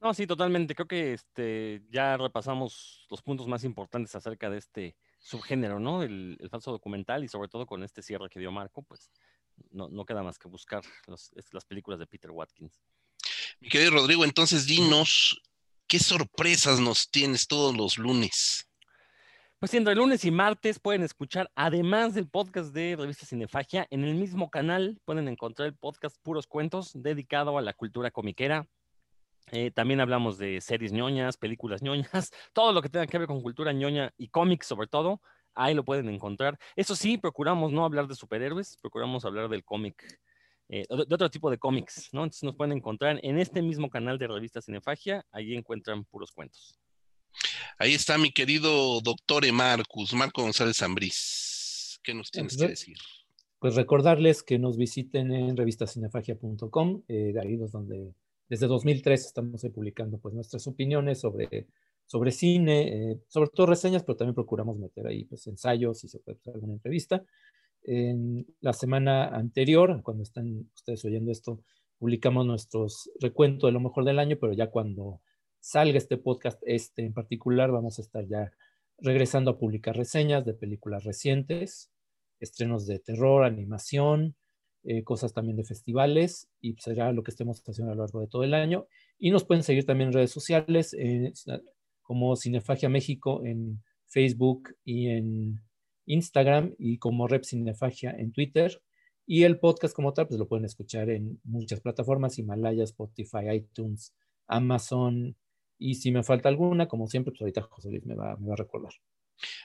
[0.00, 0.74] No, sí, totalmente.
[0.74, 6.02] Creo que este, ya repasamos los puntos más importantes acerca de este subgénero, ¿no?
[6.02, 9.10] El, el falso documental y sobre todo con este cierre que dio Marco, pues
[9.70, 12.80] no, queda más que buscar las películas de Peter Watkins.
[13.60, 15.40] Mi querido Rodrigo, entonces dinos,
[15.86, 18.68] ¿qué sorpresas nos tienes todos los lunes?
[19.58, 24.14] Pues entre lunes y martes pueden escuchar, además del podcast de Revista Cinefagia, en el
[24.14, 28.68] mismo canal pueden encontrar el podcast Puros Cuentos, dedicado a la cultura comiquera.
[29.52, 33.40] Eh, también hablamos de series ñoñas, películas ñoñas, todo lo que tenga que ver con
[33.40, 35.22] cultura ñoña y cómics sobre todo
[35.56, 36.58] ahí lo pueden encontrar.
[36.76, 40.20] Eso sí, procuramos no hablar de superhéroes, procuramos hablar del cómic,
[40.68, 42.22] eh, de, otro tipo de cómics, ¿no?
[42.22, 46.78] Entonces nos pueden encontrar en este mismo canal de revista Cinefagia, ahí encuentran puros cuentos.
[47.78, 52.00] Ahí está mi querido doctor Marcus, Marco González Zambriz.
[52.02, 52.96] ¿Qué nos tienes que decir?
[53.58, 58.14] Pues recordarles que nos visiten en revistacinefagia.com, eh, de ahí es donde
[58.48, 61.66] desde 2003 estamos publicando pues nuestras opiniones sobre
[62.06, 66.20] sobre cine, eh, sobre todo reseñas, pero también procuramos meter ahí pues, ensayos y se
[66.20, 67.24] puede hacer alguna entrevista.
[67.82, 71.60] En la semana anterior, cuando están ustedes oyendo esto,
[71.98, 75.20] publicamos nuestros recuentos de lo mejor del año, pero ya cuando
[75.60, 78.52] salga este podcast, este en particular, vamos a estar ya
[78.98, 81.90] regresando a publicar reseñas de películas recientes,
[82.40, 84.36] estrenos de terror, animación,
[84.84, 88.28] eh, cosas también de festivales y será lo que estemos haciendo a lo largo de
[88.28, 88.86] todo el año.
[89.18, 91.32] Y nos pueden seguir también en redes sociales eh,
[92.06, 95.60] como Cinefagia México en Facebook y en
[96.06, 98.80] Instagram y como Rep Cinefagia en Twitter.
[99.26, 104.14] Y el podcast como tal, pues lo pueden escuchar en muchas plataformas, Himalaya, Spotify, iTunes,
[104.46, 105.36] Amazon.
[105.78, 108.54] Y si me falta alguna, como siempre, pues ahorita José Luis me va, me va
[108.54, 108.92] a recordar.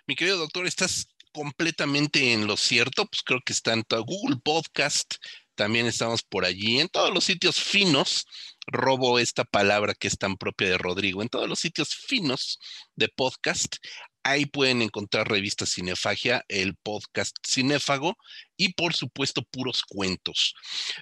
[0.08, 5.16] Mi querido doctor, estás completamente en lo cierto, pues creo que está en Google Podcast,
[5.62, 8.26] también estamos por allí, en todos los sitios finos,
[8.66, 12.58] robo esta palabra que es tan propia de Rodrigo, en todos los sitios finos
[12.96, 13.76] de podcast,
[14.24, 18.18] ahí pueden encontrar revistas Cinefagia, el podcast Cinéfago
[18.58, 20.56] y por supuesto puros cuentos.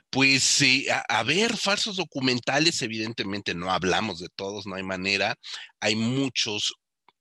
[0.09, 5.37] Pues eh, a, ver, falsos documentales, evidentemente no hablamos de todos, no hay manera,
[5.79, 6.73] hay muchos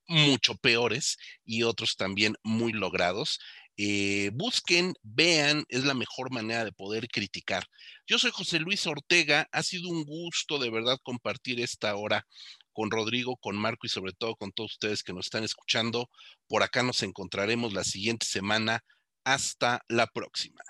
[0.09, 3.39] mucho peores y otros también muy logrados.
[3.81, 7.63] Eh, busquen, vean, es la mejor manera de poder criticar.
[8.05, 12.27] Yo soy José Luis Ortega, ha sido un gusto de verdad compartir esta hora
[12.73, 16.09] con Rodrigo, con Marco y sobre todo con todos ustedes que nos están escuchando.
[16.45, 18.83] Por acá nos encontraremos la siguiente semana.
[19.23, 20.61] Hasta la próxima.